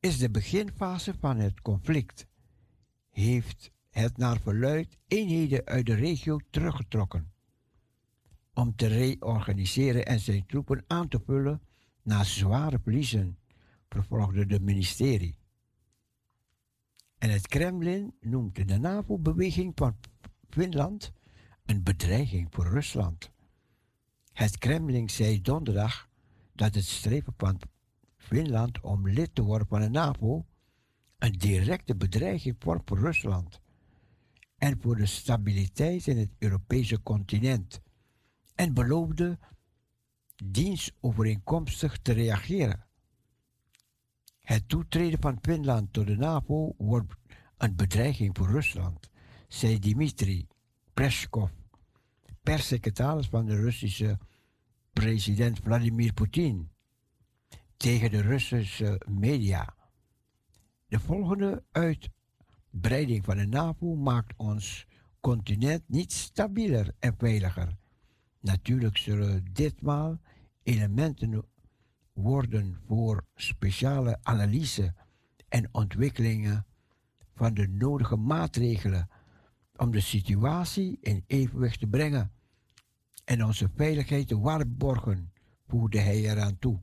[0.00, 2.26] is de beginfase van het conflict.
[3.10, 7.32] Heeft het naar verluid eenheden uit de regio teruggetrokken
[8.54, 11.62] om te reorganiseren en zijn troepen aan te vullen
[12.02, 13.38] na zware verliezen,
[13.88, 15.41] vervolgde het ministerie.
[17.22, 19.96] En het Kremlin noemt de NAVO-beweging van
[20.50, 21.12] Finland
[21.64, 23.30] een bedreiging voor Rusland.
[24.32, 26.08] Het Kremlin zei donderdag
[26.52, 27.60] dat het streven van
[28.16, 30.46] Finland om lid te worden van de NAVO
[31.18, 33.60] een directe bedreiging vormt voor Rusland
[34.56, 37.80] en voor de stabiliteit in het Europese continent
[38.54, 39.38] en beloofde
[40.44, 42.86] dienstovereenkomstig te reageren.
[44.42, 47.14] Het toetreden van Finland tot de NAVO wordt
[47.56, 49.10] een bedreiging voor Rusland,
[49.48, 50.46] zei Dmitri
[50.94, 51.50] Peskov,
[52.42, 54.18] perssecretaris van de Russische
[54.92, 56.70] president Vladimir Poetin,
[57.76, 59.74] tegen de Russische media.
[60.86, 64.86] De volgende uitbreiding van de NAVO maakt ons
[65.20, 67.76] continent niet stabieler en veiliger.
[68.40, 70.20] Natuurlijk zullen ditmaal
[70.62, 71.44] elementen
[72.12, 74.94] worden voor speciale analyse
[75.48, 76.66] en ontwikkelingen
[77.34, 79.08] van de nodige maatregelen
[79.76, 82.32] om de situatie in evenwicht te brengen
[83.24, 85.32] en onze veiligheid te waarborgen,
[85.66, 86.80] voegde hij eraan toe.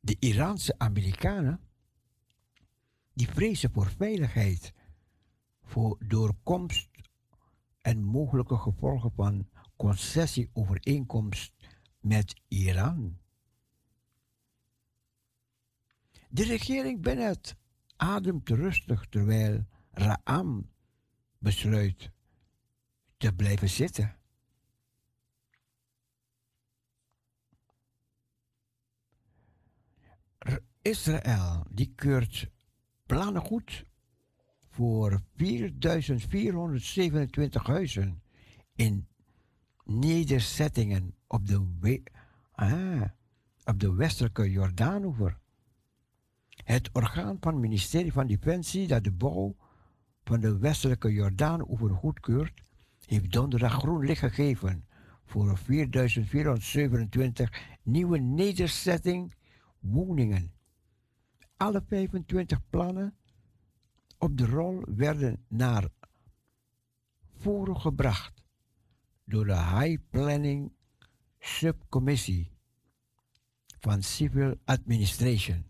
[0.00, 1.60] De Iraanse Amerikanen
[3.12, 4.72] die vrezen voor veiligheid,
[5.62, 6.88] voor doorkomst
[7.80, 11.59] en mogelijke gevolgen van concessieovereenkomst
[12.00, 13.18] met Iran.
[16.28, 17.56] De regering Bennett
[17.96, 20.70] ademt rustig terwijl Raam
[21.38, 22.10] besluit
[23.16, 24.18] te blijven zitten.
[30.82, 32.50] Israël die keurt
[33.06, 33.84] plannen goed
[34.68, 38.22] voor 4427 huizen
[38.74, 39.08] in
[39.84, 42.02] nederzettingen op de, we-
[42.52, 43.02] ah,
[43.64, 45.38] op de westelijke Jordaanoever.
[46.64, 49.56] Het orgaan van het ministerie van Defensie dat de bouw
[50.24, 52.62] van de westelijke Jordaanoever goedkeurt,
[53.06, 54.84] heeft donderdag groen licht gegeven
[55.24, 59.34] voor 4427 nieuwe nederzetting
[59.78, 60.52] woningen.
[61.56, 63.14] Alle 25 plannen
[64.18, 65.88] op de rol werden naar
[67.36, 68.42] voren gebracht
[69.24, 70.72] door de High Planning
[71.42, 72.50] Subcommissie
[73.78, 75.64] van Civil Administration.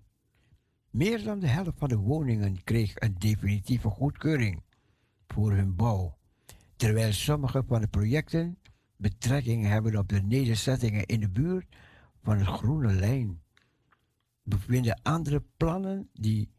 [0.91, 4.63] Meer dan de helft van de woningen kreeg een definitieve goedkeuring
[5.27, 6.17] voor hun bouw,
[6.77, 8.59] terwijl sommige van de projecten
[8.97, 11.67] betrekking hebben op de nederzettingen in de buurt
[12.23, 13.43] van de groene lijn.
[14.43, 16.51] Bevinden andere plannen die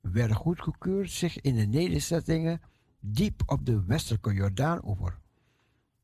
[0.00, 2.60] werden goedgekeurd zich in de nederzettingen
[3.00, 5.18] diep op de westelijke Jordaanoever.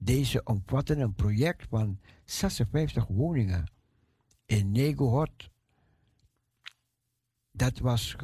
[0.05, 3.71] Deze omvatten een project van 56 woningen
[4.47, 5.51] in Negohot.
[7.51, 8.17] Dat was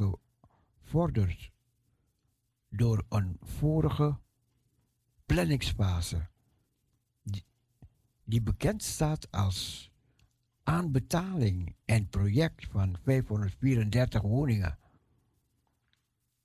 [0.83, 1.51] gevorderd
[2.69, 4.17] door een vorige
[5.25, 6.27] planningsfase,
[8.23, 9.91] die, bekend staat als
[10.63, 14.79] aanbetaling en project van 534 woningen.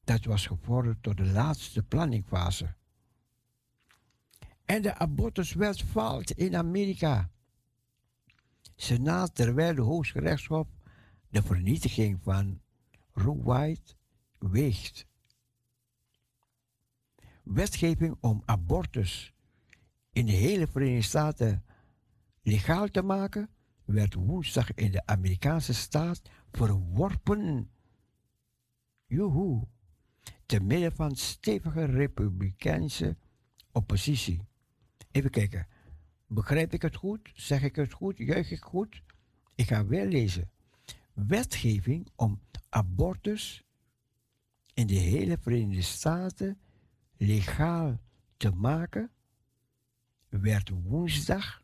[0.05, 2.75] Dat was gevorderd door de laatste planningfase.
[4.65, 7.31] En de abortuswet valt in Amerika.
[8.77, 10.69] Senaat terwijl de Hooggerechtshof
[11.29, 12.61] de vernietiging van
[13.13, 13.97] Roe Wade
[14.39, 15.07] weegt.
[17.43, 19.35] Wetgeving om abortus
[20.13, 21.65] in de hele Verenigde Staten
[22.43, 23.49] legaal te maken
[23.85, 26.23] werd woensdag in de Amerikaanse staat
[26.53, 27.71] verworpen.
[29.07, 29.67] Joehoe.
[30.47, 33.17] Te midden van stevige republikeinse
[33.73, 34.43] oppositie.
[35.15, 35.67] Even kijken.
[36.27, 37.31] Begrijp ik het goed?
[37.35, 38.19] Zeg ik het goed?
[38.19, 39.03] Juich ik goed?
[39.55, 40.51] Ik ga weer lezen.
[41.13, 43.65] Wetgeving om abortus
[44.75, 46.59] in de hele Verenigde Staten
[47.17, 48.01] legaal
[48.37, 49.11] te maken
[50.29, 51.63] werd woensdag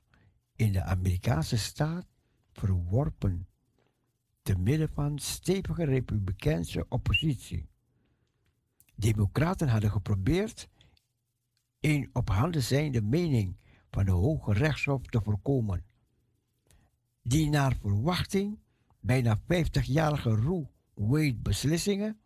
[0.56, 2.06] in de Amerikaanse staat
[2.52, 3.48] verworpen
[4.42, 7.68] te midden van stevige republikeinse oppositie.
[8.94, 10.68] Democraten hadden geprobeerd
[11.80, 13.56] een op handen zijnde mening
[13.90, 15.84] van de Hoge Rechtshof te voorkomen,
[17.22, 18.58] die naar verwachting
[19.00, 20.68] bijna 50-jarige Roe
[21.34, 22.20] beslissingen,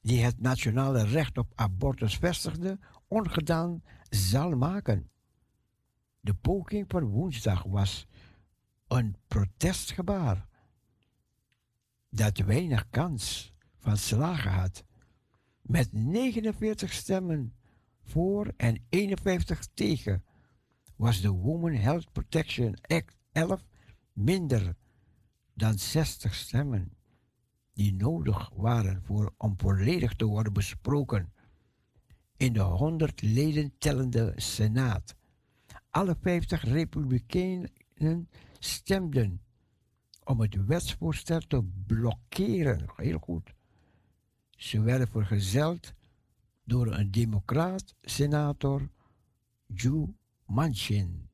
[0.00, 5.10] die het nationale recht op abortus vestigde, ongedaan zal maken.
[6.20, 8.06] De poging van woensdag was
[8.86, 10.46] een protestgebaar
[12.10, 14.84] dat weinig kans van slagen had.
[15.62, 17.57] Met 49 stemmen
[18.08, 20.24] voor en 51 tegen
[20.96, 23.64] was de Women Health Protection Act 11
[24.12, 24.76] minder
[25.54, 26.92] dan 60 stemmen
[27.72, 31.32] die nodig waren voor, om volledig te worden besproken
[32.36, 35.16] in de 100 leden tellende Senaat.
[35.90, 38.28] Alle 50 Republikeinen
[38.58, 39.42] stemden
[40.24, 42.86] om het wetsvoorstel te blokkeren.
[42.96, 43.54] Heel goed.
[44.50, 45.94] Ze werden vergezeld
[46.68, 48.90] door een democraat, senator
[49.66, 50.14] Joe
[50.46, 51.28] Manchin.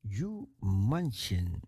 [0.00, 1.60] Joe Manchin.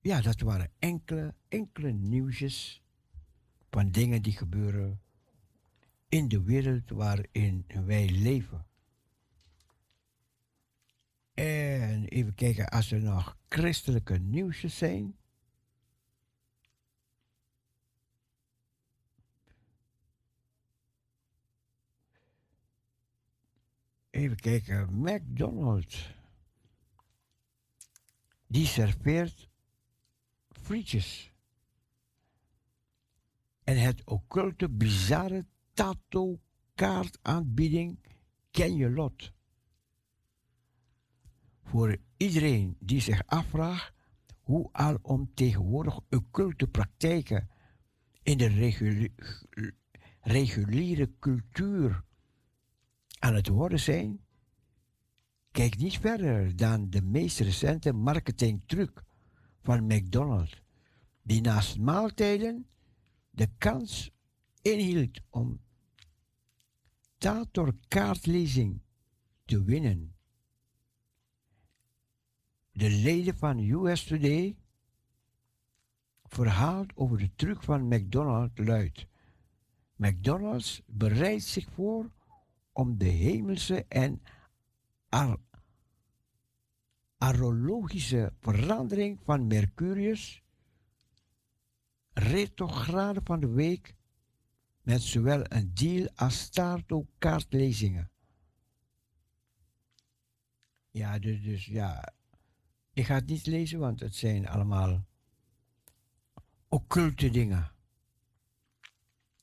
[0.00, 2.82] Ja, dat waren enkele, enkele nieuwsjes
[3.70, 5.00] van dingen die gebeuren
[6.08, 8.67] in de wereld waarin wij leven.
[11.38, 15.16] En even kijken als er nog christelijke nieuwsjes zijn.
[24.10, 26.14] Even kijken, McDonald's.
[28.46, 29.48] Die serveert
[30.48, 31.32] frietjes.
[33.64, 36.40] En het occulte, bizarre tato
[36.74, 37.98] kaartaanbieding
[38.50, 39.36] ken je lot.
[41.68, 43.92] Voor iedereen die zich afvraagt
[44.40, 47.48] hoe alom tegenwoordig occulte praktijken
[48.22, 49.14] in de reguli-
[50.20, 52.04] reguliere cultuur
[53.18, 54.20] aan het worden zijn,
[55.50, 59.02] kijk niet verder dan de meest recente marketingtruc
[59.62, 60.62] van McDonald's,
[61.22, 62.66] die naast maaltijden
[63.30, 64.10] de kans
[64.62, 65.60] inhield om
[67.18, 68.80] tatorkaartlezing
[69.44, 70.17] te winnen.
[72.78, 74.56] De leden van US Today
[76.24, 79.06] verhaalt over de truc van McDonald's luidt.
[79.96, 82.10] McDonald's bereidt zich voor
[82.72, 84.22] om de hemelse en
[87.18, 90.42] astrologische verandering van Mercurius,
[92.12, 93.94] retrograde van de week,
[94.82, 96.50] met zowel een deal als
[97.18, 98.10] kaartlezingen.
[100.90, 102.16] Ja, dus, dus ja,
[102.98, 105.04] ik ga het niet lezen, want het zijn allemaal
[106.68, 107.72] occulte dingen.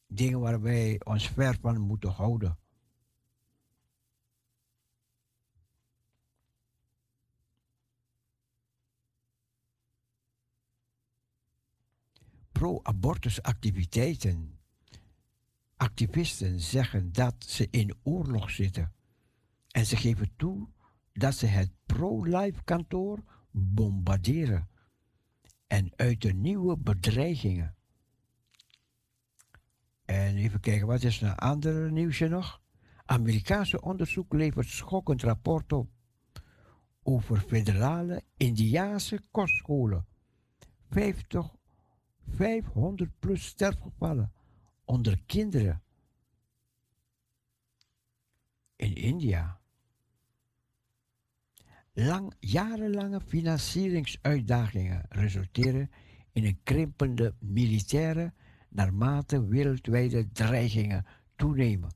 [0.07, 2.57] Dingen waar wij ons ver van moeten houden.
[12.51, 14.59] Pro-abortus activiteiten.
[15.75, 18.93] Activisten zeggen dat ze in oorlog zitten.
[19.71, 20.67] En ze geven toe
[21.13, 23.23] dat ze het pro-life kantoor
[23.57, 24.69] bombarderen.
[25.67, 27.75] En uit de nieuwe bedreigingen.
[30.05, 32.61] En even kijken, wat is een ander nieuwsje nog?
[33.05, 35.89] Amerikaanse onderzoek levert schokkend rapport op
[37.03, 40.05] over federale Indiaanse kostscholen.
[40.89, 41.55] 50,
[42.27, 44.33] 500 plus sterfgevallen
[44.85, 45.83] onder kinderen
[48.75, 49.59] in India.
[51.97, 55.91] Lang, jarenlange financieringsuitdagingen resulteren
[56.31, 58.33] in een krimpende militaire
[58.69, 61.05] naarmate wereldwijde dreigingen
[61.35, 61.89] toenemen.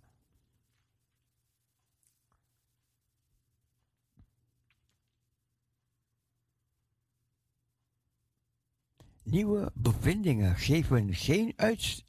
[9.23, 12.05] Nieuwe bevindingen geven geen uits-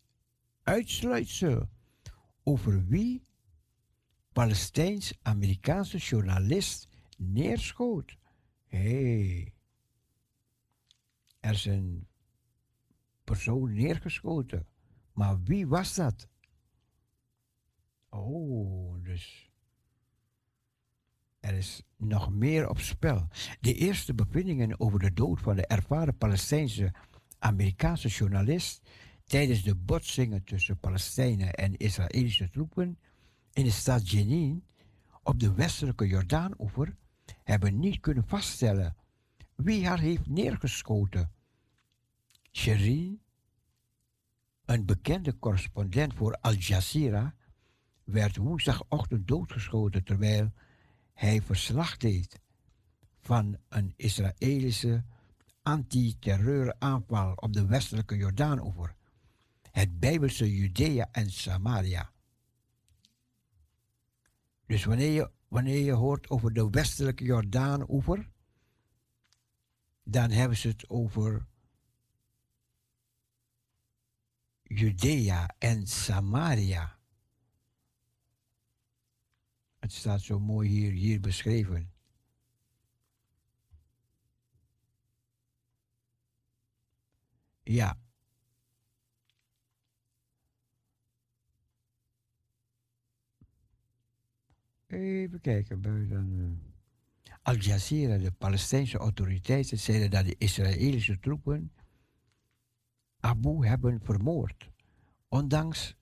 [0.62, 1.68] uitsluitsel
[2.42, 3.26] over wie
[4.32, 6.89] Palestijns-Amerikaanse journalist
[7.20, 8.16] neerschoot.
[8.66, 8.78] Hé.
[8.78, 9.54] Hey.
[11.40, 12.06] Er is een
[13.24, 14.66] persoon neergeschoten.
[15.12, 16.28] Maar wie was dat?
[18.08, 19.50] Oh, dus.
[21.40, 23.28] Er is nog meer op spel.
[23.60, 26.92] De eerste bevindingen over de dood van de ervaren Palestijnse
[27.38, 28.88] Amerikaanse journalist
[29.24, 32.98] tijdens de botsingen tussen Palestijnen en Israëlische troepen
[33.52, 34.64] in de stad Jenin
[35.22, 36.96] op de westelijke Jordaanoever
[37.42, 38.96] hebben niet kunnen vaststellen
[39.54, 41.32] wie haar heeft neergeschoten.
[42.52, 43.20] Sherin,
[44.64, 47.34] een bekende correspondent voor Al Jazeera,
[48.04, 50.52] werd woensdagochtend doodgeschoten terwijl
[51.12, 52.40] hij verslag deed
[53.20, 55.04] van een Israëlische
[55.62, 58.94] antiterreuraanval op de westelijke Jordaanoever,
[59.70, 62.10] het Bijbelse Judea en Samaria.
[64.66, 68.30] Dus wanneer je, wanneer je hoort over de westelijke Jordaanoever,
[70.02, 71.46] dan hebben ze het over
[74.62, 76.98] Judea en Samaria.
[79.78, 81.92] Het staat zo mooi hier, hier beschreven.
[87.62, 87.98] Ja.
[94.90, 96.58] Even kijken, buiten.
[97.24, 97.34] eh.
[97.42, 101.72] Al Jazeera, de Palestijnse autoriteiten, zeiden dat de Israëlische troepen
[103.20, 104.70] Abu hebben vermoord,
[105.28, 105.96] ondanks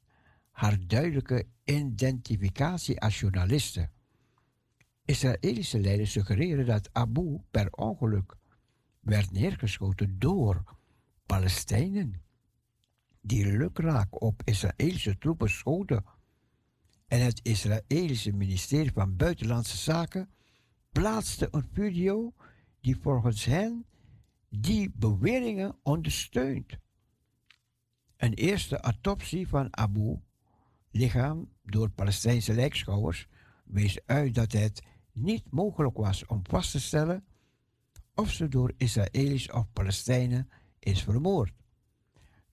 [0.50, 3.90] haar duidelijke identificatie als journaliste.
[5.04, 8.36] Israëlische leiders suggereren dat Abu per ongeluk
[9.00, 10.62] werd neergeschoten door
[11.26, 12.22] Palestijnen,
[13.20, 16.04] die lukraak op Israëlische troepen schoten.
[17.08, 20.30] En het Israëlische ministerie van Buitenlandse Zaken
[20.92, 22.34] plaatste een video
[22.80, 23.86] die volgens hen
[24.48, 26.78] die beweringen ondersteunt.
[28.16, 30.20] Een eerste autopsie van Abu,
[30.90, 33.28] lichaam door Palestijnse lijkschouwers,
[33.64, 34.82] wees uit dat het
[35.12, 37.24] niet mogelijk was om vast te stellen
[38.14, 40.48] of ze door Israëli's of Palestijnen
[40.78, 41.52] is vermoord.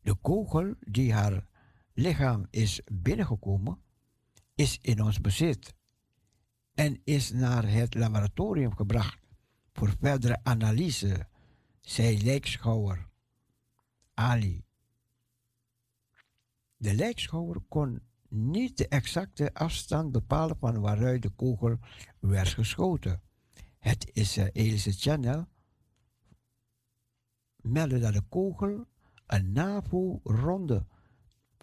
[0.01, 1.47] De kogel die haar
[1.93, 3.79] lichaam is binnengekomen,
[4.55, 5.75] is in ons bezit
[6.73, 9.19] en is naar het laboratorium gebracht
[9.73, 11.27] voor verdere analyse,
[11.81, 13.07] zei lijkschouwer
[14.13, 14.63] Ali.
[16.77, 21.77] De lijkschouwer kon niet de exacte afstand bepalen van waaruit de kogel
[22.19, 23.21] werd geschoten.
[23.79, 25.47] Het Israëlische channel
[27.55, 28.85] meldde dat de kogel
[29.27, 30.85] een NAVO-ronde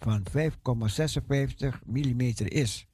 [0.03, 2.87] van 5,56 mm is.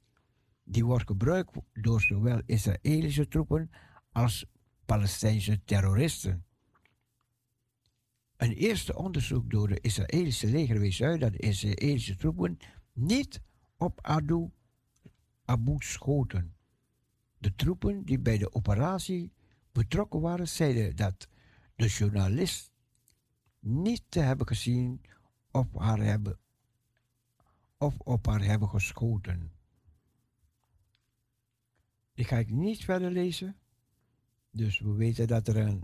[0.63, 3.69] Die wordt gebruikt door zowel Israëlische troepen
[4.11, 4.45] als
[4.85, 6.45] Palestijnse terroristen.
[8.37, 12.57] Een eerste onderzoek door de Israëlische leger wees uit dat de Israëlische troepen
[12.93, 13.41] niet
[13.77, 14.49] op Adu
[15.45, 16.55] Abu schoten.
[17.37, 19.31] De troepen die bij de operatie
[19.71, 21.27] betrokken waren, zeiden dat
[21.75, 22.71] de journalist
[23.59, 25.01] niet te hebben gezien
[25.51, 26.39] of, haar hebben,
[27.79, 29.51] of op haar hebben geschoten.
[32.13, 33.59] Die ga ik niet verder lezen.
[34.51, 35.83] Dus we weten dat er een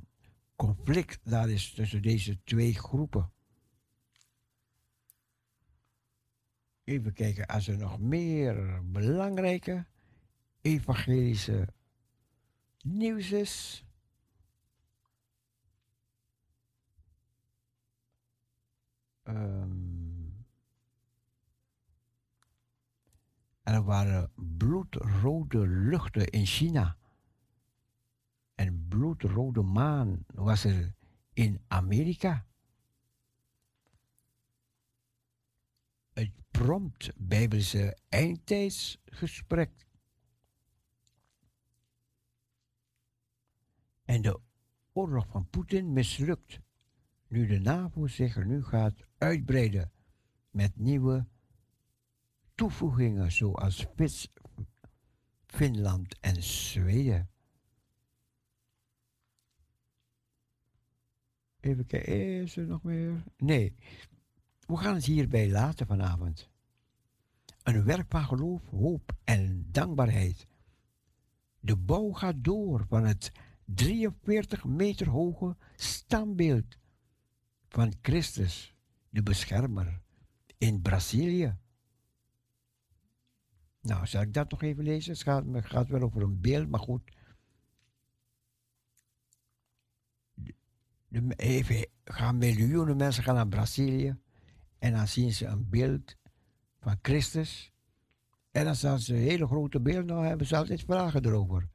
[0.55, 3.31] conflict daar is tussen deze twee groepen.
[6.83, 9.85] Even kijken, als er nog meer belangrijke
[10.61, 11.67] evangelische
[12.81, 13.85] nieuws is.
[23.65, 26.97] Ehm, er waren bloedrode luchten in China.
[28.55, 30.93] En bloedrode maan was er
[31.33, 32.45] in Amerika.
[36.13, 39.87] Het prompt Bijbelse eindtijdsgesprek.
[44.05, 44.39] En de
[44.93, 46.59] oorlog van Poetin mislukt.
[47.27, 49.91] Nu de NAVO zich nu gaat uitbreiden
[50.49, 51.27] met nieuwe
[52.55, 54.31] toevoegingen zoals Fits,
[55.45, 57.29] Finland en Zweden.
[61.59, 63.23] Even kijken, is er nog meer?
[63.37, 63.75] Nee,
[64.59, 66.49] we gaan het hierbij laten vanavond.
[67.63, 70.47] Een werk van geloof, hoop en dankbaarheid.
[71.59, 73.31] De bouw gaat door van het
[73.65, 76.77] 43 meter hoge standbeeld
[77.69, 78.75] van Christus,
[79.09, 80.01] de beschermer,
[80.57, 81.57] in Brazilië.
[83.85, 85.11] Nou, zal ik dat nog even lezen?
[85.11, 87.01] Het gaat, gaat wel over een beeld, maar goed.
[91.07, 94.17] De, even gaan miljoenen mensen gaan naar Brazilië
[94.77, 96.15] en dan zien ze een beeld
[96.79, 97.71] van Christus.
[98.51, 101.69] En als ze een hele grote beeld nou hebben, ze altijd vragen erover.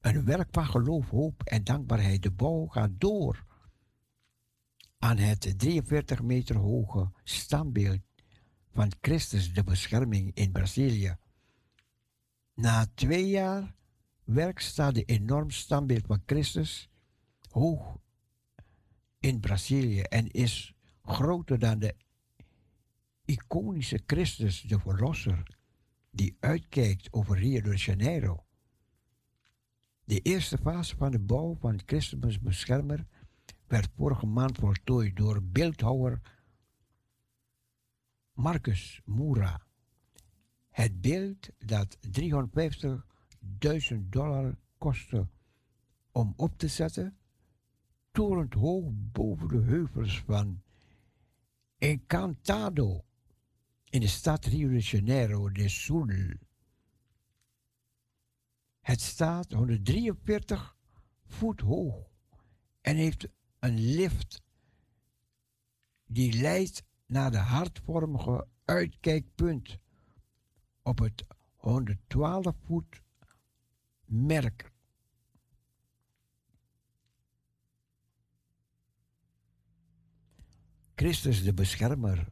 [0.00, 2.22] Een werk van geloof, hoop en dankbaarheid.
[2.22, 3.44] De bouw gaat door
[4.98, 8.07] aan het 43 meter hoge standbeeld
[8.72, 11.16] van Christus de bescherming in Brazilië.
[12.54, 13.74] Na twee jaar
[14.24, 16.90] werk staat de enorm standbeeld van Christus
[17.50, 17.96] hoog
[19.20, 21.94] in Brazilië en is groter dan de
[23.24, 25.42] iconische Christus, de Verlosser,
[26.10, 28.44] die uitkijkt over Rio de Janeiro.
[30.04, 33.06] De eerste fase van de bouw van Christus beschermer
[33.66, 36.20] werd vorige maand voltooid door beeldhouwer
[38.38, 39.66] Marcus Moura.
[40.70, 45.28] Het beeld dat 350.000 dollar kostte
[46.10, 47.18] om op te zetten,
[48.10, 50.62] torent hoog boven de heuvels van
[51.78, 53.04] Encantado
[53.84, 56.36] in de stad Rio de Janeiro de Sul.
[58.80, 60.76] Het staat 143
[61.24, 62.10] voet hoog
[62.80, 63.28] en heeft
[63.58, 64.42] een lift
[66.06, 69.78] die leidt naar de hartvormige uitkijkpunt
[70.82, 71.24] op het
[71.56, 73.02] 112 voet
[74.04, 74.72] merk.
[80.94, 82.28] Christus de beschermer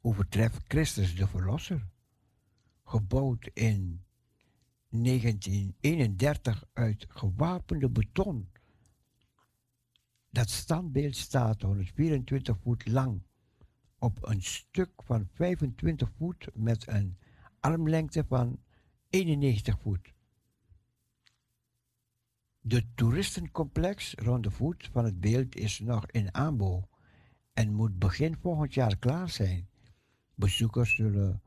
[0.00, 1.86] overtreft Christus de verlosser.
[2.84, 4.04] Gebouwd in
[4.88, 8.50] 1931 uit gewapende beton.
[10.30, 13.22] Dat standbeeld staat 124 voet lang
[14.02, 17.18] op een stuk van 25 voet met een
[17.60, 18.60] armlengte van
[19.10, 20.14] 91 voet.
[22.60, 26.88] De toeristencomplex rond de voet van het beeld is nog in aanbouw
[27.52, 29.68] en moet begin volgend jaar klaar zijn.
[30.34, 31.42] Bezoekers zullen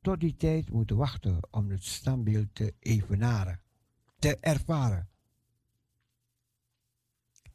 [0.00, 3.60] tot die tijd moeten wachten om het standbeeld te evenaren,
[4.18, 5.08] te ervaren.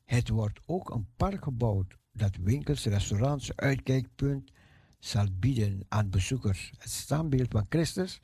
[0.04, 4.52] Het wordt ook een park gebouwd dat winkels, restaurants, uitkijkpunt
[5.00, 6.72] zal bieden aan bezoekers.
[6.78, 8.20] Het standbeeld van Christus,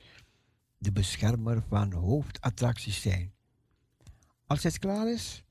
[0.78, 3.32] de beschermer van hoofdattracties zijn.
[4.46, 5.44] Als het klaar is,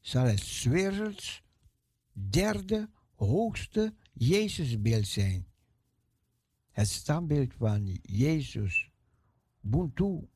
[0.00, 1.42] zal het Zwerels
[2.12, 5.46] derde hoogste Jezusbeeld zijn.
[6.70, 8.90] Het standbeeld van Jezus
[9.60, 10.28] Buntu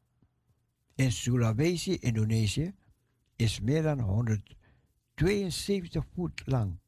[0.95, 2.75] in Sulawesi, Indonesië,
[3.37, 6.79] is meer dan 172 voet lang,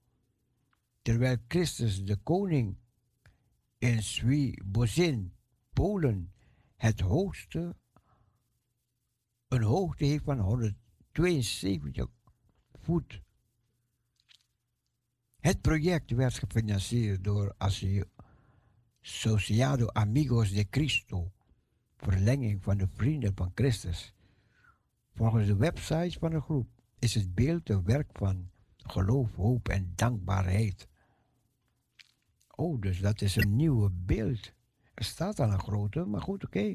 [1.11, 2.77] terwijl Christus de koning
[3.79, 5.33] in Swibozin,
[5.73, 6.33] Polen,
[6.77, 7.77] het hoogste,
[9.49, 12.07] een hoogte heeft van 172
[12.73, 13.23] voet.
[15.41, 17.55] Het project werd gefinancierd door
[19.01, 21.33] Associado Amigos de Cristo,
[21.97, 24.15] verlenging van de Vrienden van Christus.
[25.15, 26.69] Volgens de website van de groep
[26.99, 30.90] is het beeld een werk van geloof, hoop en dankbaarheid.
[32.61, 34.53] Oh, dus dat is een nieuwe beeld.
[34.95, 36.75] Er staat al een grote, maar goed, oké.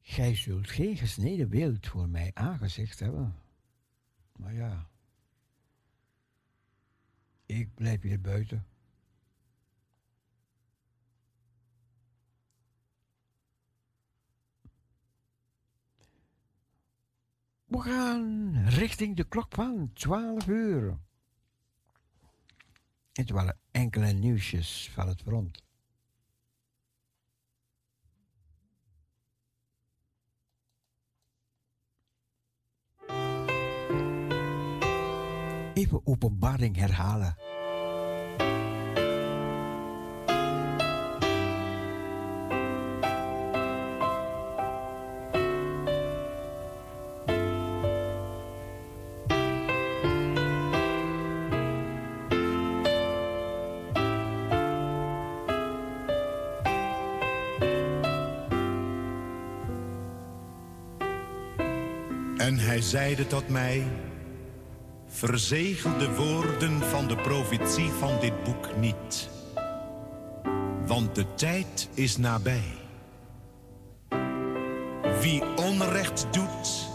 [0.00, 3.34] Gij zult geen gesneden beeld voor mij aangezicht hebben.
[4.32, 4.88] Maar ja.
[7.46, 8.66] Ik blijf hier buiten.
[17.74, 20.98] We gaan richting de klok van 12 uur.
[23.12, 25.62] Het waren enkele nieuwsjes van het front.
[35.74, 37.36] Even openbaring herhalen.
[62.44, 63.82] En hij zeide tot mij,
[65.06, 69.28] verzegel de woorden van de profetie van dit boek niet.
[70.86, 72.64] Want de tijd is nabij.
[75.20, 76.88] Wie onrecht doet,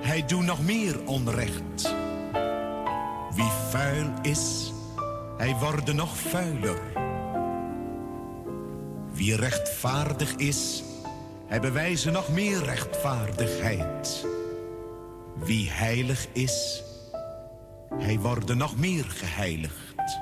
[0.00, 1.94] hij doet nog meer onrecht.
[3.34, 4.72] Wie vuil is,
[5.36, 6.80] hij wordt nog vuiler.
[9.12, 10.82] Wie rechtvaardig is,
[11.48, 14.26] hij bewijzen nog meer rechtvaardigheid.
[15.36, 16.82] Wie heilig is,
[17.98, 20.18] hij wordt nog meer geheiligd.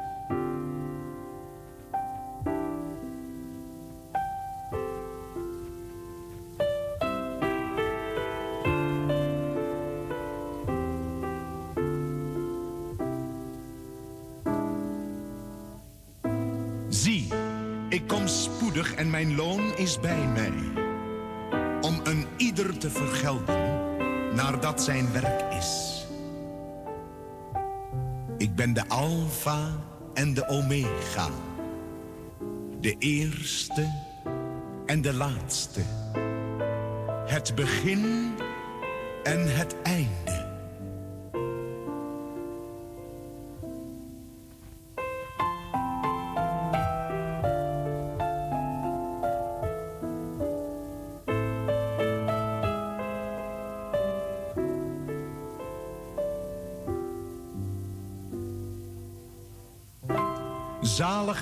[24.87, 26.05] Zijn werk is.
[28.39, 29.69] Ik ben de Alpha
[30.15, 31.29] en de Omega.
[32.81, 33.93] De eerste
[34.87, 35.81] en de laatste.
[37.27, 38.35] Het begin
[39.23, 40.26] en het einde.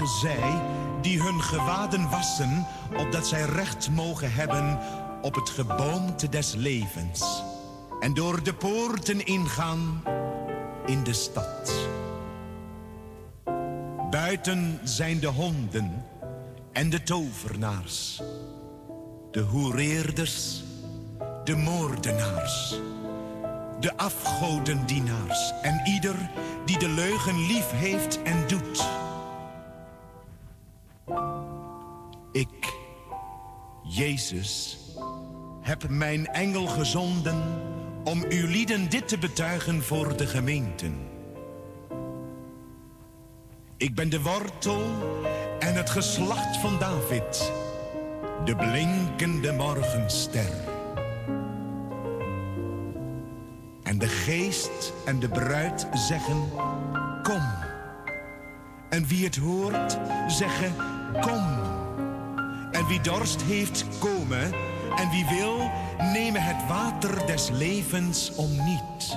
[0.07, 0.63] Zij
[1.01, 2.67] die hun gewaden wassen,
[2.97, 4.79] opdat zij recht mogen hebben
[5.23, 7.43] op het geboomte des levens.
[8.01, 10.03] En door de poorten ingaan
[10.87, 11.73] in de stad.
[14.11, 16.05] Buiten zijn de honden
[16.73, 18.23] en de tovenaars,
[19.31, 20.63] de hoereerders,
[21.45, 22.81] de moordenaars,
[23.81, 26.31] de afgodendienaars en ieder
[26.65, 29.04] die de leugen lief heeft en doet.
[32.35, 32.75] Ik,
[33.83, 34.79] Jezus,
[35.61, 37.43] heb mijn engel gezonden
[38.05, 40.99] om uw lieden dit te betuigen voor de gemeenten.
[43.77, 44.83] Ik ben de wortel
[45.59, 47.53] en het geslacht van David,
[48.45, 50.51] de blinkende morgenster.
[53.83, 56.49] En de geest en de bruid zeggen,
[57.23, 57.43] kom.
[58.89, 59.99] En wie het hoort,
[60.29, 60.75] zeggen,
[61.21, 61.74] kom.
[62.85, 64.53] En wie dorst heeft, komen.
[64.97, 65.71] En wie wil,
[66.13, 69.17] nemen het water des levens om niet.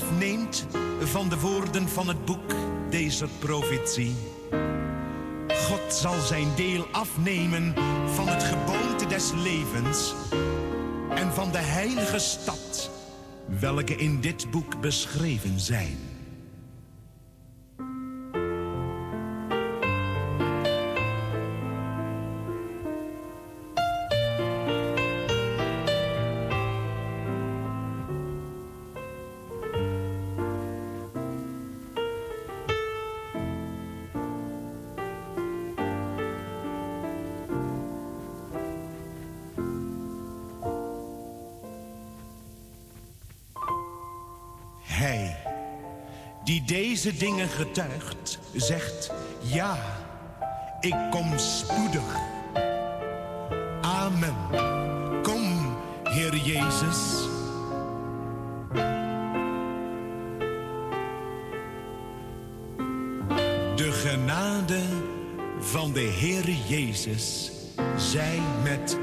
[0.00, 0.66] Afneemt
[1.00, 2.54] van de woorden van het boek
[2.90, 4.14] deze profetie,
[5.50, 7.74] God zal zijn deel afnemen
[8.06, 10.14] van het geboomte des levens
[11.14, 12.90] en van de heilige stad,
[13.60, 16.09] welke in dit boek beschreven zijn.
[47.02, 49.10] Deze dingen getuigt, zegt
[49.40, 49.78] ja,
[50.80, 52.16] ik kom spoedig.
[53.80, 54.34] Amen.
[55.22, 57.28] Kom, Heer Jezus.
[63.76, 64.80] De genade
[65.60, 67.50] van de Heer Jezus
[67.96, 68.98] zij met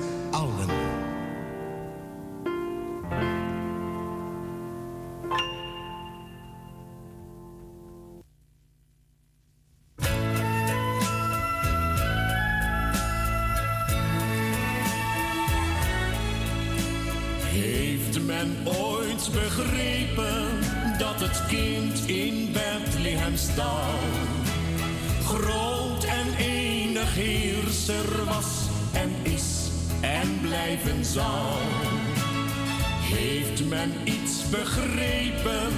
[33.78, 35.72] men iets begrepen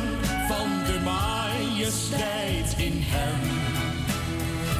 [0.47, 3.39] van de majesteit in hem?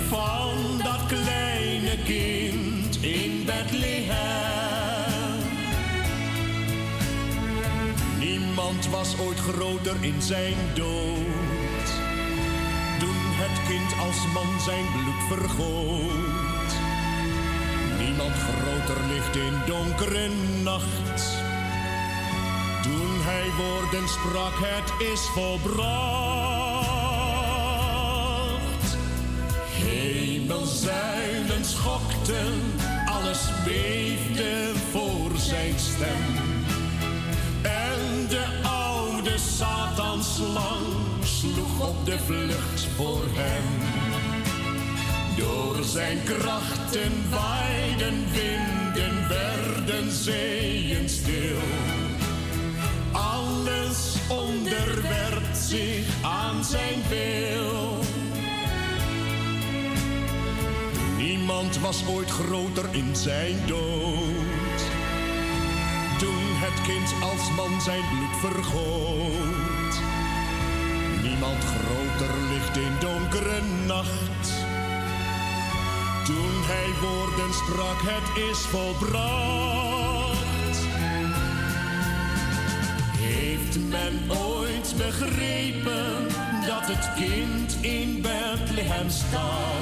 [0.09, 5.39] Van dat kleine kind in Bethlehem?
[8.19, 11.87] Niemand was ooit groter in zijn dood.
[12.99, 16.71] Toen het kind als man zijn bloed vergoot.
[17.99, 20.29] Niemand groter ligt in donkere
[20.63, 21.48] nacht.
[23.49, 25.77] Hij woorden sprak, het is volbracht.
[29.71, 32.73] Hemelzuilen schokten,
[33.05, 36.35] alles beefde voor zijn stem.
[37.61, 40.85] En de oude Satanslang
[41.23, 43.63] sloeg op de vlucht voor hem.
[45.37, 50.58] Door zijn krachten waaiden winden, werden zeeën
[56.69, 57.97] zijn wil.
[61.17, 64.79] Niemand was ooit groter in zijn dood.
[66.19, 69.93] Toen het kind als man zijn bloed vergoot.
[71.23, 74.53] Niemand groter ligt in donkere nacht.
[76.25, 79.67] Toen hij woorden sprak, het is volbracht.
[83.17, 89.73] Heeft men ooit begrepen dat het kind in Bethlehem stal?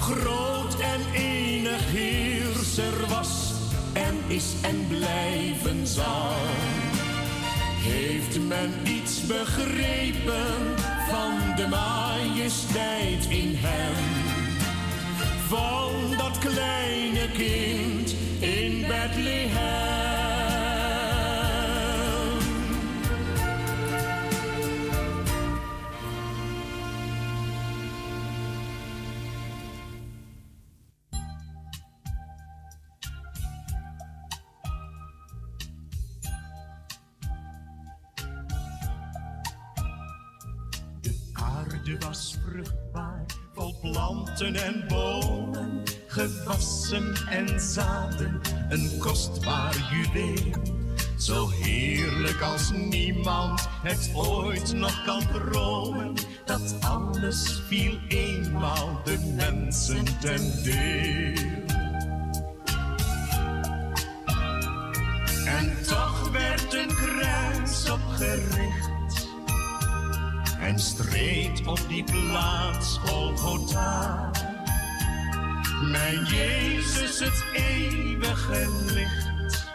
[0.00, 3.52] Groot en enig heerser was
[3.92, 6.34] en is en blijven zal.
[7.82, 10.76] Heeft men iets begrepen
[11.10, 13.94] van de majesteit in hem?
[15.48, 19.95] Van dat kleine kind in Bethlehem?
[47.36, 50.52] En zaden, een kostbaar juweel.
[51.18, 56.14] Zo heerlijk als niemand het ooit nog kan dromen,
[56.44, 61.64] dat alles viel eenmaal de mensen ten deel.
[65.46, 69.28] En toch werd een kruis opgericht
[70.60, 74.30] en streed op die plaats Golgotha.
[75.82, 79.66] Mijn Jezus, het eeuwige licht,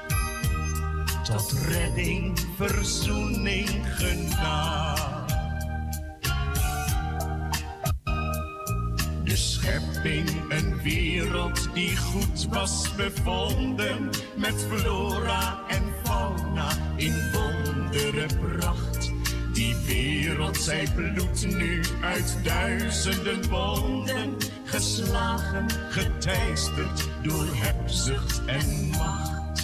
[1.23, 5.33] tot redding, verzoening, genade.
[9.23, 19.11] De schepping, een wereld die goed was bevonden, met flora en fauna in wondere pracht.
[19.53, 24.37] Die wereld, zij bloedt nu uit duizenden wonden,
[24.71, 29.61] geslagen, geteisterd door hebzucht en macht.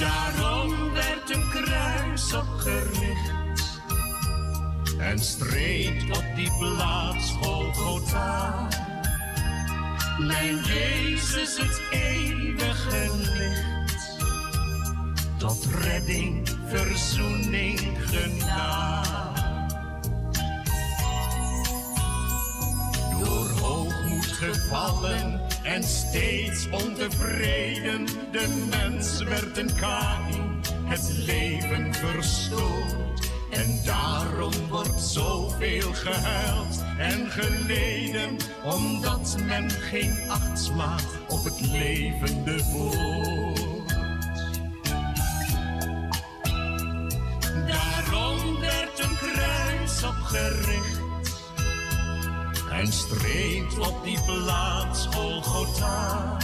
[0.00, 3.80] Daarom werd een kruis opgericht
[4.98, 8.68] en streed op die plaats Golgotha.
[10.18, 14.18] Mijn Jezus, het eeuwige licht,
[15.36, 19.27] tot redding, verzoening, genade.
[23.24, 30.48] Door hoogmoed gevallen en steeds ontevreden, de mens werd een Kain
[30.88, 33.30] het leven verstoort.
[33.50, 42.64] En daarom wordt zoveel gehuild en geleden, omdat men geen acht slaat op het levende
[42.72, 43.96] woord.
[47.66, 51.07] Daarom werd een kruis opgericht
[52.78, 56.36] en streed op die plaats Golgotha.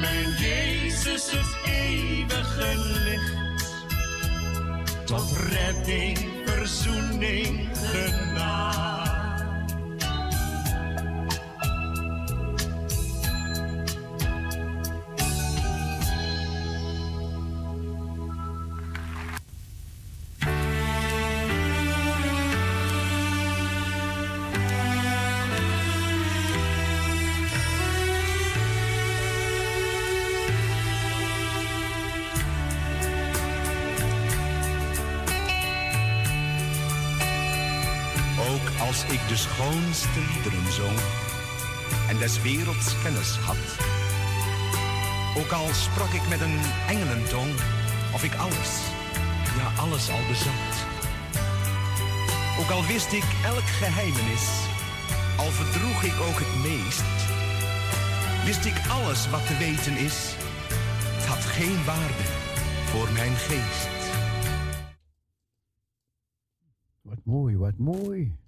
[0.00, 3.86] Mijn Jezus het eeuwige licht,
[5.04, 8.99] tot redding, verzoening, genade.
[42.20, 43.64] Des werelds kennis had.
[45.38, 47.50] Ook al sprak ik met een engelentong,
[48.14, 48.72] of ik alles,
[49.58, 50.72] ja alles al bezat.
[52.60, 54.46] Ook al wist ik elk geheimenis,
[55.38, 57.10] al verdroeg ik ook het meest.
[58.44, 60.34] Wist ik alles wat te weten is,
[61.16, 62.26] het had geen waarde
[62.90, 63.88] voor mijn geest.
[67.02, 68.38] Wat mooi, wat mooi.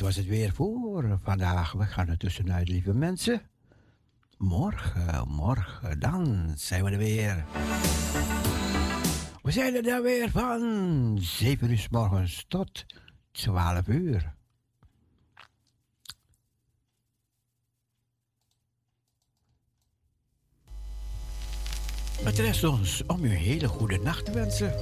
[0.00, 1.72] Was het weer voor vandaag.
[1.72, 3.42] We gaan er tussenuit, lieve mensen.
[4.36, 7.44] Morgen, morgen, dan zijn we er weer.
[9.42, 12.84] We zijn er dan weer van 7 uur s morgens tot
[13.30, 14.34] 12 uur.
[22.22, 24.74] Het rest ons om u een hele goede nacht te wensen.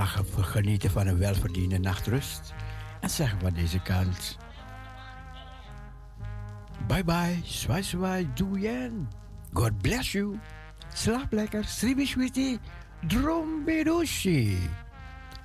[0.00, 2.54] Ge- genieten van een welverdiende nachtrust.
[3.00, 4.38] En zeggen van deze kant.
[6.86, 9.08] Bye bye, swai swai, doeien.
[9.52, 10.38] God bless you.
[10.94, 12.60] Slaap lekker, sribi sweetie,
[13.06, 14.58] droom bedoshi.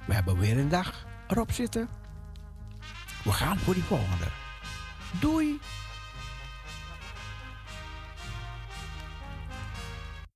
[0.06, 1.90] We hebben weer een dag erop zitten.
[3.24, 4.26] We gaan voor die volgende.
[5.20, 5.60] Doei.